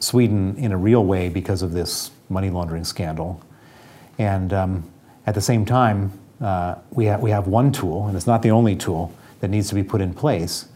Sweden 0.00 0.56
in 0.58 0.72
a 0.72 0.76
real 0.76 1.04
way 1.04 1.30
because 1.30 1.62
of 1.62 1.72
this 1.72 2.10
money 2.28 2.50
laundering 2.50 2.84
scandal. 2.84 3.40
And 4.18 4.52
um, 4.52 4.90
at 5.26 5.34
the 5.34 5.40
same 5.40 5.64
time, 5.64 6.12
uh, 6.40 6.76
we, 6.90 7.06
ha- 7.06 7.16
we 7.16 7.30
have 7.30 7.46
one 7.46 7.72
tool, 7.72 8.06
and 8.06 8.16
it's 8.16 8.26
not 8.26 8.42
the 8.42 8.50
only 8.50 8.76
tool, 8.76 9.14
that 9.40 9.48
needs 9.48 9.68
to 9.70 9.74
be 9.74 9.82
put 9.82 10.02
in 10.02 10.12
place 10.12 10.68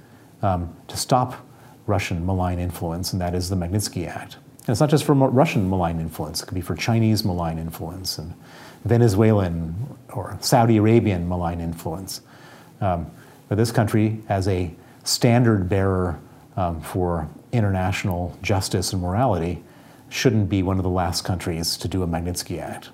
um, 0.43 0.75
to 0.89 0.97
stop 0.97 1.47
Russian 1.87 2.25
malign 2.25 2.59
influence, 2.59 3.13
and 3.13 3.21
that 3.21 3.35
is 3.35 3.51
the 3.51 3.57
Magnitsky 3.57 4.07
Act. 4.07 4.37
And 4.61 4.71
it's 4.71 4.81
not 4.81 4.91
just 4.91 5.05
for 5.05 5.15
Russian 5.15 5.69
malign 5.69 6.01
influence, 6.01 6.43
it 6.43 6.47
could 6.47 6.55
be 6.55 6.61
for 6.61 6.75
Chinese 6.75 7.25
malign 7.25 7.59
influence 7.59 8.17
and 8.19 8.33
Venezuelan 8.85 9.75
or 10.13 10.37
Saudi 10.41 10.77
Arabian 10.77 11.29
malign 11.29 11.61
influence. 11.61 12.21
Um, 12.81 13.11
but 13.49 13.59
this 13.59 13.73
country, 13.73 14.21
as 14.29 14.49
a 14.49 14.73
standard 15.05 15.69
bearer 15.69 16.19
um, 16.57 16.81
for 16.81 17.29
international 17.53 18.37
justice 18.43 18.93
and 18.93 19.03
morality, 19.03 19.63
shouldn't 20.09 20.49
be 20.49 20.63
one 20.63 20.79
of 20.79 20.83
the 20.83 20.91
last 20.91 21.25
countries 21.25 21.77
to 21.77 21.89
do 21.89 22.03
a 22.03 22.07
Magnitsky 22.07 22.61
Act. 22.61 22.91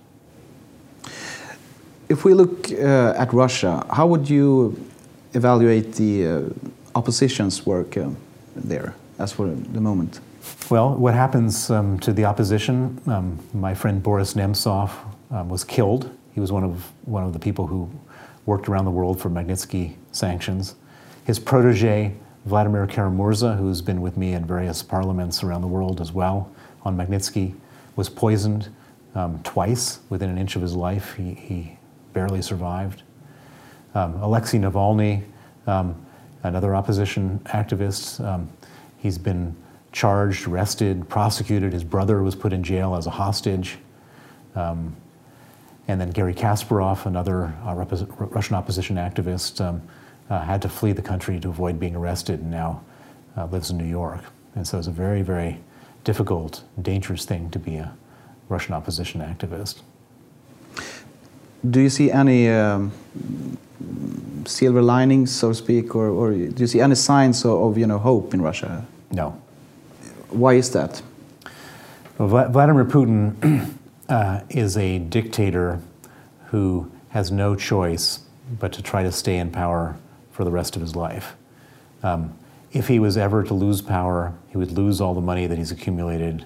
If 2.08 2.24
we 2.24 2.34
look 2.34 2.70
uh, 2.72 3.14
at 3.16 3.32
Russia, 3.32 3.84
how 3.90 4.06
would 4.06 4.28
you 4.30 4.76
evaluate 5.34 5.94
the 5.94 6.26
uh, 6.26 6.42
opposition's 6.94 7.66
work 7.66 7.96
uh, 7.96 8.10
there 8.54 8.94
as 9.18 9.32
for 9.32 9.46
the 9.46 9.80
moment? 9.80 10.20
Well, 10.70 10.94
what 10.94 11.14
happens 11.14 11.70
um, 11.70 11.98
to 12.00 12.12
the 12.12 12.24
opposition? 12.24 13.00
Um, 13.06 13.38
my 13.52 13.74
friend 13.74 14.02
Boris 14.02 14.34
Nemtsov 14.34 14.90
um, 15.30 15.48
was 15.48 15.64
killed. 15.64 16.10
He 16.34 16.40
was 16.40 16.52
one 16.52 16.64
of 16.64 16.92
one 17.04 17.24
of 17.24 17.32
the 17.32 17.38
people 17.38 17.66
who 17.66 17.90
worked 18.44 18.68
around 18.68 18.84
the 18.84 18.90
world 18.90 19.20
for 19.20 19.28
Magnitsky 19.28 19.94
sanctions. 20.12 20.76
His 21.24 21.38
protege, 21.38 22.14
Vladimir 22.44 22.86
Kara-Murza, 22.86 23.58
who's 23.58 23.82
been 23.82 24.00
with 24.00 24.16
me 24.16 24.34
in 24.34 24.44
various 24.44 24.82
parliaments 24.82 25.42
around 25.42 25.62
the 25.62 25.66
world 25.66 26.00
as 26.00 26.12
well 26.12 26.50
on 26.84 26.96
Magnitsky, 26.96 27.54
was 27.96 28.08
poisoned 28.08 28.68
um, 29.16 29.40
twice 29.42 29.98
within 30.10 30.30
an 30.30 30.38
inch 30.38 30.54
of 30.54 30.62
his 30.62 30.74
life. 30.74 31.14
He, 31.14 31.34
he 31.34 31.78
barely 32.12 32.42
survived. 32.42 33.02
Um, 33.94 34.14
Alexei 34.22 34.58
Navalny, 34.58 35.24
um, 35.66 35.96
another 36.44 36.76
opposition 36.76 37.40
activist, 37.46 38.24
um, 38.24 38.48
he's 38.98 39.18
been 39.18 39.56
charged, 39.90 40.46
arrested, 40.46 41.08
prosecuted. 41.08 41.72
His 41.72 41.82
brother 41.82 42.22
was 42.22 42.34
put 42.34 42.52
in 42.52 42.62
jail 42.62 42.94
as 42.94 43.06
a 43.06 43.10
hostage. 43.10 43.78
Um, 44.54 44.94
and 45.88 46.00
then 46.00 46.10
Garry 46.10 46.34
Kasparov, 46.34 47.06
another 47.06 47.54
uh, 47.64 47.74
Russian 48.18 48.56
opposition 48.56 48.96
activist, 48.96 49.64
um, 49.64 49.82
uh, 50.28 50.40
had 50.42 50.62
to 50.62 50.68
flee 50.68 50.92
the 50.92 51.02
country 51.02 51.38
to 51.40 51.48
avoid 51.48 51.78
being 51.78 51.94
arrested 51.94 52.40
and 52.40 52.50
now 52.50 52.82
uh, 53.36 53.46
lives 53.46 53.70
in 53.70 53.78
New 53.78 53.84
York. 53.84 54.20
And 54.54 54.66
so 54.66 54.78
it's 54.78 54.88
a 54.88 54.92
very, 54.92 55.22
very 55.22 55.60
difficult, 56.02 56.62
dangerous 56.80 57.24
thing 57.24 57.50
to 57.50 57.58
be 57.58 57.76
a 57.76 57.92
Russian 58.48 58.74
opposition 58.74 59.20
activist. 59.20 59.82
Do 61.68 61.80
you 61.80 61.90
see 61.90 62.10
any 62.10 62.48
um, 62.48 62.92
silver 64.44 64.82
linings, 64.82 65.34
so 65.34 65.48
to 65.48 65.54
speak, 65.54 65.94
or, 65.94 66.08
or, 66.08 66.32
do 66.32 66.54
you 66.56 66.66
see 66.66 66.80
any 66.80 66.94
signs 66.94 67.44
of, 67.44 67.60
of, 67.60 67.78
you 67.78 67.86
know 67.86 67.98
hope 67.98 68.34
in 68.34 68.42
Russia? 68.42 68.86
No. 69.10 69.40
Why 70.30 70.54
is 70.54 70.70
that? 70.72 71.02
Well, 72.18 72.48
Vladimir 72.48 72.84
Putin 72.84 73.75
uh, 74.08 74.40
is 74.48 74.76
a 74.76 74.98
dictator 74.98 75.80
who 76.46 76.90
has 77.10 77.30
no 77.30 77.54
choice 77.54 78.20
but 78.58 78.72
to 78.72 78.82
try 78.82 79.02
to 79.02 79.10
stay 79.10 79.36
in 79.36 79.50
power 79.50 79.96
for 80.30 80.44
the 80.44 80.50
rest 80.50 80.76
of 80.76 80.82
his 80.82 80.94
life. 80.94 81.34
Um, 82.02 82.36
if 82.72 82.88
he 82.88 82.98
was 82.98 83.16
ever 83.16 83.42
to 83.42 83.54
lose 83.54 83.80
power, 83.80 84.34
he 84.48 84.58
would 84.58 84.72
lose 84.72 85.00
all 85.00 85.14
the 85.14 85.20
money 85.20 85.46
that 85.46 85.56
he's 85.56 85.70
accumulated. 85.70 86.44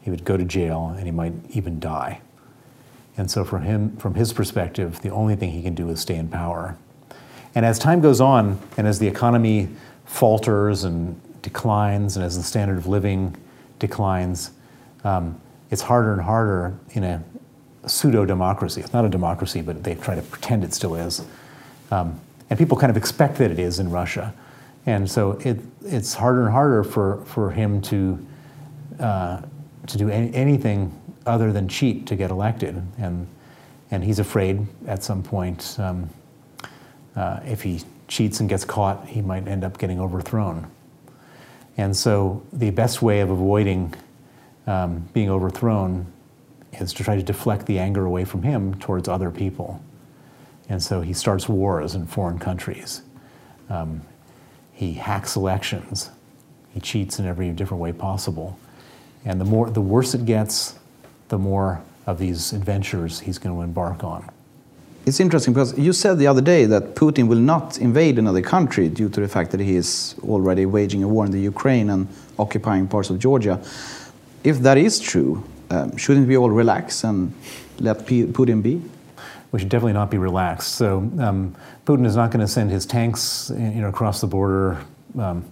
He 0.00 0.10
would 0.10 0.24
go 0.24 0.36
to 0.36 0.44
jail 0.44 0.94
and 0.96 1.06
he 1.06 1.10
might 1.10 1.34
even 1.50 1.80
die. 1.80 2.20
And 3.16 3.30
so, 3.30 3.44
for 3.44 3.58
him, 3.58 3.96
from 3.96 4.14
his 4.14 4.32
perspective, 4.32 5.02
the 5.02 5.10
only 5.10 5.36
thing 5.36 5.50
he 5.50 5.62
can 5.62 5.74
do 5.74 5.90
is 5.90 6.00
stay 6.00 6.16
in 6.16 6.28
power. 6.28 6.78
And 7.54 7.66
as 7.66 7.78
time 7.78 8.00
goes 8.00 8.20
on, 8.20 8.58
and 8.78 8.86
as 8.86 8.98
the 8.98 9.06
economy 9.06 9.68
falters 10.06 10.84
and 10.84 11.20
declines, 11.42 12.16
and 12.16 12.24
as 12.24 12.36
the 12.38 12.42
standard 12.42 12.78
of 12.78 12.86
living 12.86 13.36
declines, 13.78 14.52
um, 15.04 15.38
it's 15.72 15.82
harder 15.82 16.12
and 16.12 16.20
harder 16.20 16.78
in 16.90 17.02
a 17.02 17.24
pseudo 17.86 18.26
democracy. 18.26 18.82
It's 18.82 18.92
not 18.92 19.06
a 19.06 19.08
democracy, 19.08 19.62
but 19.62 19.82
they 19.82 19.94
try 19.94 20.14
to 20.14 20.20
pretend 20.22 20.64
it 20.64 20.74
still 20.74 20.94
is. 20.94 21.24
Um, 21.90 22.20
and 22.50 22.58
people 22.58 22.76
kind 22.76 22.90
of 22.90 22.96
expect 22.98 23.38
that 23.38 23.50
it 23.50 23.58
is 23.58 23.80
in 23.80 23.90
Russia. 23.90 24.34
And 24.84 25.10
so 25.10 25.32
it, 25.40 25.58
it's 25.82 26.12
harder 26.12 26.42
and 26.42 26.52
harder 26.52 26.84
for, 26.84 27.24
for 27.24 27.50
him 27.50 27.80
to, 27.82 28.26
uh, 29.00 29.40
to 29.86 29.98
do 29.98 30.10
any, 30.10 30.32
anything 30.34 30.92
other 31.24 31.52
than 31.52 31.68
cheat 31.68 32.06
to 32.08 32.16
get 32.16 32.30
elected. 32.30 32.82
And, 32.98 33.26
and 33.90 34.04
he's 34.04 34.18
afraid 34.18 34.66
at 34.86 35.02
some 35.02 35.22
point 35.22 35.76
um, 35.78 36.10
uh, 37.16 37.40
if 37.46 37.62
he 37.62 37.80
cheats 38.08 38.40
and 38.40 38.48
gets 38.48 38.66
caught, 38.66 39.08
he 39.08 39.22
might 39.22 39.48
end 39.48 39.64
up 39.64 39.78
getting 39.78 39.98
overthrown. 39.98 40.70
And 41.78 41.96
so 41.96 42.42
the 42.52 42.68
best 42.70 43.00
way 43.00 43.20
of 43.20 43.30
avoiding 43.30 43.94
um, 44.66 45.08
being 45.12 45.30
overthrown 45.30 46.06
is 46.72 46.92
to 46.94 47.04
try 47.04 47.16
to 47.16 47.22
deflect 47.22 47.66
the 47.66 47.78
anger 47.78 48.04
away 48.04 48.24
from 48.24 48.42
him 48.42 48.74
towards 48.78 49.08
other 49.08 49.30
people. 49.30 49.82
And 50.68 50.82
so 50.82 51.00
he 51.00 51.12
starts 51.12 51.48
wars 51.48 51.94
in 51.94 52.06
foreign 52.06 52.38
countries. 52.38 53.02
Um, 53.68 54.02
he 54.72 54.94
hacks 54.94 55.36
elections. 55.36 56.10
He 56.72 56.80
cheats 56.80 57.18
in 57.18 57.26
every 57.26 57.50
different 57.50 57.82
way 57.82 57.92
possible. 57.92 58.58
And 59.24 59.40
the, 59.40 59.44
more, 59.44 59.70
the 59.70 59.80
worse 59.80 60.14
it 60.14 60.24
gets, 60.24 60.78
the 61.28 61.38
more 61.38 61.82
of 62.06 62.18
these 62.18 62.52
adventures 62.52 63.20
he's 63.20 63.38
going 63.38 63.54
to 63.54 63.62
embark 63.62 64.02
on. 64.02 64.28
It's 65.04 65.18
interesting 65.18 65.52
because 65.52 65.76
you 65.76 65.92
said 65.92 66.18
the 66.18 66.28
other 66.28 66.40
day 66.40 66.64
that 66.66 66.94
Putin 66.94 67.26
will 67.26 67.38
not 67.38 67.78
invade 67.78 68.18
another 68.18 68.40
country 68.40 68.88
due 68.88 69.08
to 69.08 69.20
the 69.20 69.28
fact 69.28 69.50
that 69.50 69.60
he 69.60 69.74
is 69.74 70.14
already 70.22 70.64
waging 70.64 71.02
a 71.02 71.08
war 71.08 71.26
in 71.26 71.32
the 71.32 71.40
Ukraine 71.40 71.90
and 71.90 72.06
occupying 72.38 72.86
parts 72.86 73.10
of 73.10 73.18
Georgia. 73.18 73.60
If 74.44 74.58
that 74.60 74.76
is 74.76 74.98
true, 74.98 75.44
um, 75.70 75.96
shouldn't 75.96 76.26
we 76.26 76.36
all 76.36 76.50
relax 76.50 77.04
and 77.04 77.32
let 77.78 78.06
P 78.06 78.24
Putin 78.24 78.62
be? 78.62 78.82
We 79.52 79.58
should 79.58 79.68
definitely 79.68 79.92
not 79.92 80.10
be 80.10 80.18
relaxed. 80.18 80.74
So 80.74 80.98
um, 81.18 81.54
Putin 81.86 82.06
is 82.06 82.16
not 82.16 82.30
going 82.30 82.40
to 82.40 82.48
send 82.48 82.70
his 82.70 82.86
tanks 82.86 83.52
you 83.54 83.80
know, 83.82 83.88
across 83.88 84.20
the 84.20 84.26
border 84.26 84.82
um, 85.18 85.44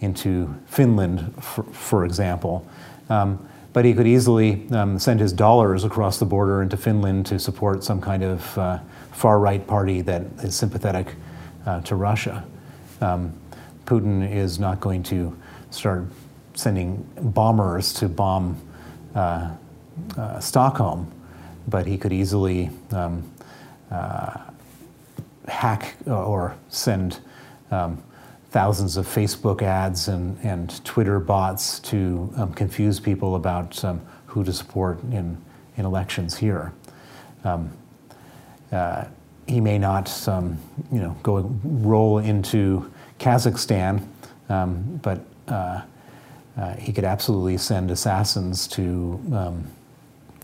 into 0.00 0.52
Finland, 0.66 1.34
for, 1.42 1.62
for 1.64 2.04
example. 2.04 2.66
Um, 3.08 3.46
but 3.72 3.84
he 3.84 3.94
could 3.94 4.06
easily 4.06 4.68
um, 4.70 4.98
send 4.98 5.20
his 5.20 5.32
dollars 5.32 5.84
across 5.84 6.18
the 6.18 6.26
border 6.26 6.62
into 6.62 6.76
Finland 6.76 7.26
to 7.26 7.38
support 7.38 7.84
some 7.84 8.00
kind 8.00 8.22
of 8.22 8.58
uh, 8.58 8.78
far 9.12 9.38
right 9.38 9.66
party 9.66 10.00
that 10.02 10.22
is 10.42 10.54
sympathetic 10.54 11.14
uh, 11.66 11.80
to 11.82 11.94
Russia. 11.94 12.44
Um, 13.00 13.32
Putin 13.86 14.30
is 14.30 14.58
not 14.58 14.80
going 14.80 15.02
to 15.04 15.36
start 15.70 16.04
sending 16.54 17.06
bombers 17.20 17.92
to 17.94 18.08
bomb 18.08 18.60
uh, 19.14 19.50
uh 20.16 20.40
Stockholm, 20.40 21.10
but 21.68 21.86
he 21.86 21.98
could 21.98 22.12
easily 22.12 22.70
um, 22.90 23.30
uh, 23.90 24.38
hack 25.48 25.94
or 26.06 26.56
send 26.68 27.20
um, 27.70 28.02
thousands 28.50 28.96
of 28.96 29.06
Facebook 29.06 29.62
ads 29.62 30.08
and, 30.08 30.38
and 30.42 30.84
Twitter 30.84 31.18
bots 31.18 31.80
to 31.80 32.30
um, 32.36 32.52
confuse 32.52 33.00
people 33.00 33.34
about 33.34 33.82
um, 33.84 34.00
who 34.26 34.44
to 34.44 34.52
support 34.52 35.02
in, 35.04 35.36
in 35.76 35.84
elections 35.84 36.36
here. 36.36 36.72
Um, 37.44 37.70
uh, 38.70 39.04
he 39.46 39.60
may 39.60 39.78
not, 39.78 40.28
um, 40.28 40.58
you 40.90 41.00
know, 41.00 41.16
go 41.22 41.38
roll 41.64 42.18
into 42.18 42.90
Kazakhstan, 43.18 44.06
um, 44.48 45.00
but 45.02 45.24
uh, 45.48 45.82
uh, 46.56 46.74
he 46.74 46.92
could 46.92 47.04
absolutely 47.04 47.56
send 47.56 47.90
assassins 47.90 48.66
to 48.68 49.20
um, 49.32 49.66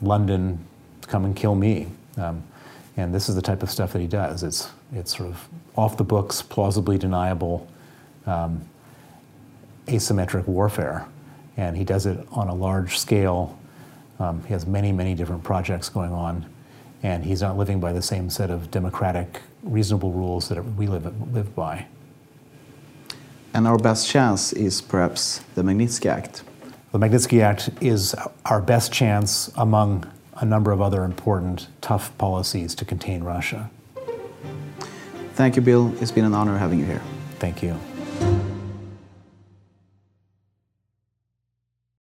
London 0.01 0.59
to 1.03 1.09
come 1.09 1.25
and 1.25 1.37
kill 1.37 1.55
me. 1.55 1.88
and 2.16 3.14
this 3.14 3.29
is 3.29 3.35
the 3.35 3.42
type 3.42 3.62
of 3.62 3.71
stuff 3.71 3.92
that 3.92 4.01
he 4.01 4.09
does. 4.09 4.42
It's, 4.42 4.71
it's 4.92 5.16
sort 5.16 5.29
of 5.29 5.49
off 5.77 5.97
the 5.97 6.05
books, 6.05 6.42
plausibly 6.42 6.99
deniable, 6.99 7.68
um, 8.27 8.68
asymmetric 9.87 10.47
warfare. 10.47 11.07
And 11.57 11.77
he 11.77 11.85
does 11.85 12.07
it 12.07 12.18
on 12.33 12.49
a 12.49 12.55
large 12.55 12.99
scale. 12.99 13.59
Um, 14.18 14.42
he 14.44 14.53
has 14.53 14.66
many, 14.66 14.92
many 14.92 15.14
different 15.14 15.44
projects 15.44 15.88
going 15.88 16.12
on. 16.12 16.47
And 17.03 17.25
he's 17.25 17.42
not 17.42 17.57
living 17.57 17.79
by 17.79 17.92
the 17.92 18.03
same 18.03 18.31
set 18.31 18.51
of 18.51 18.71
democratic, 18.71 19.40
reasonable 19.62 20.12
rules 20.12 20.49
that 20.49 20.62
we 20.75 20.88
live, 20.88 21.33
live 21.33 21.55
by. 21.55 21.87
And 23.54 23.66
our 23.66 23.78
best 23.78 24.08
chance 24.08 24.52
is 24.52 24.80
perhaps 24.80 25.38
the 25.54 25.62
Magnitsky 25.62 26.06
Act. 26.06 26.42
The 26.92 26.98
Magnitsky 26.98 27.42
Act 27.42 27.70
is 27.80 28.14
our 28.44 28.61
best 28.61 28.92
chance 28.92 29.50
among 29.56 30.11
a 30.37 30.44
number 30.44 30.70
of 30.70 30.80
other 30.80 31.04
important, 31.04 31.68
tough 31.80 32.16
policies 32.18 32.74
to 32.76 32.84
contain 32.84 33.24
Russia. 33.24 33.70
Thank 35.34 35.56
you, 35.56 35.62
Bill. 35.62 35.94
It's 36.00 36.11
been 36.11 36.24
an 36.24 36.34
honor 36.34 36.58
having 36.58 36.78
you 36.78 36.84
here. 36.84 37.02
Thank 37.38 37.62
you. 37.62 37.78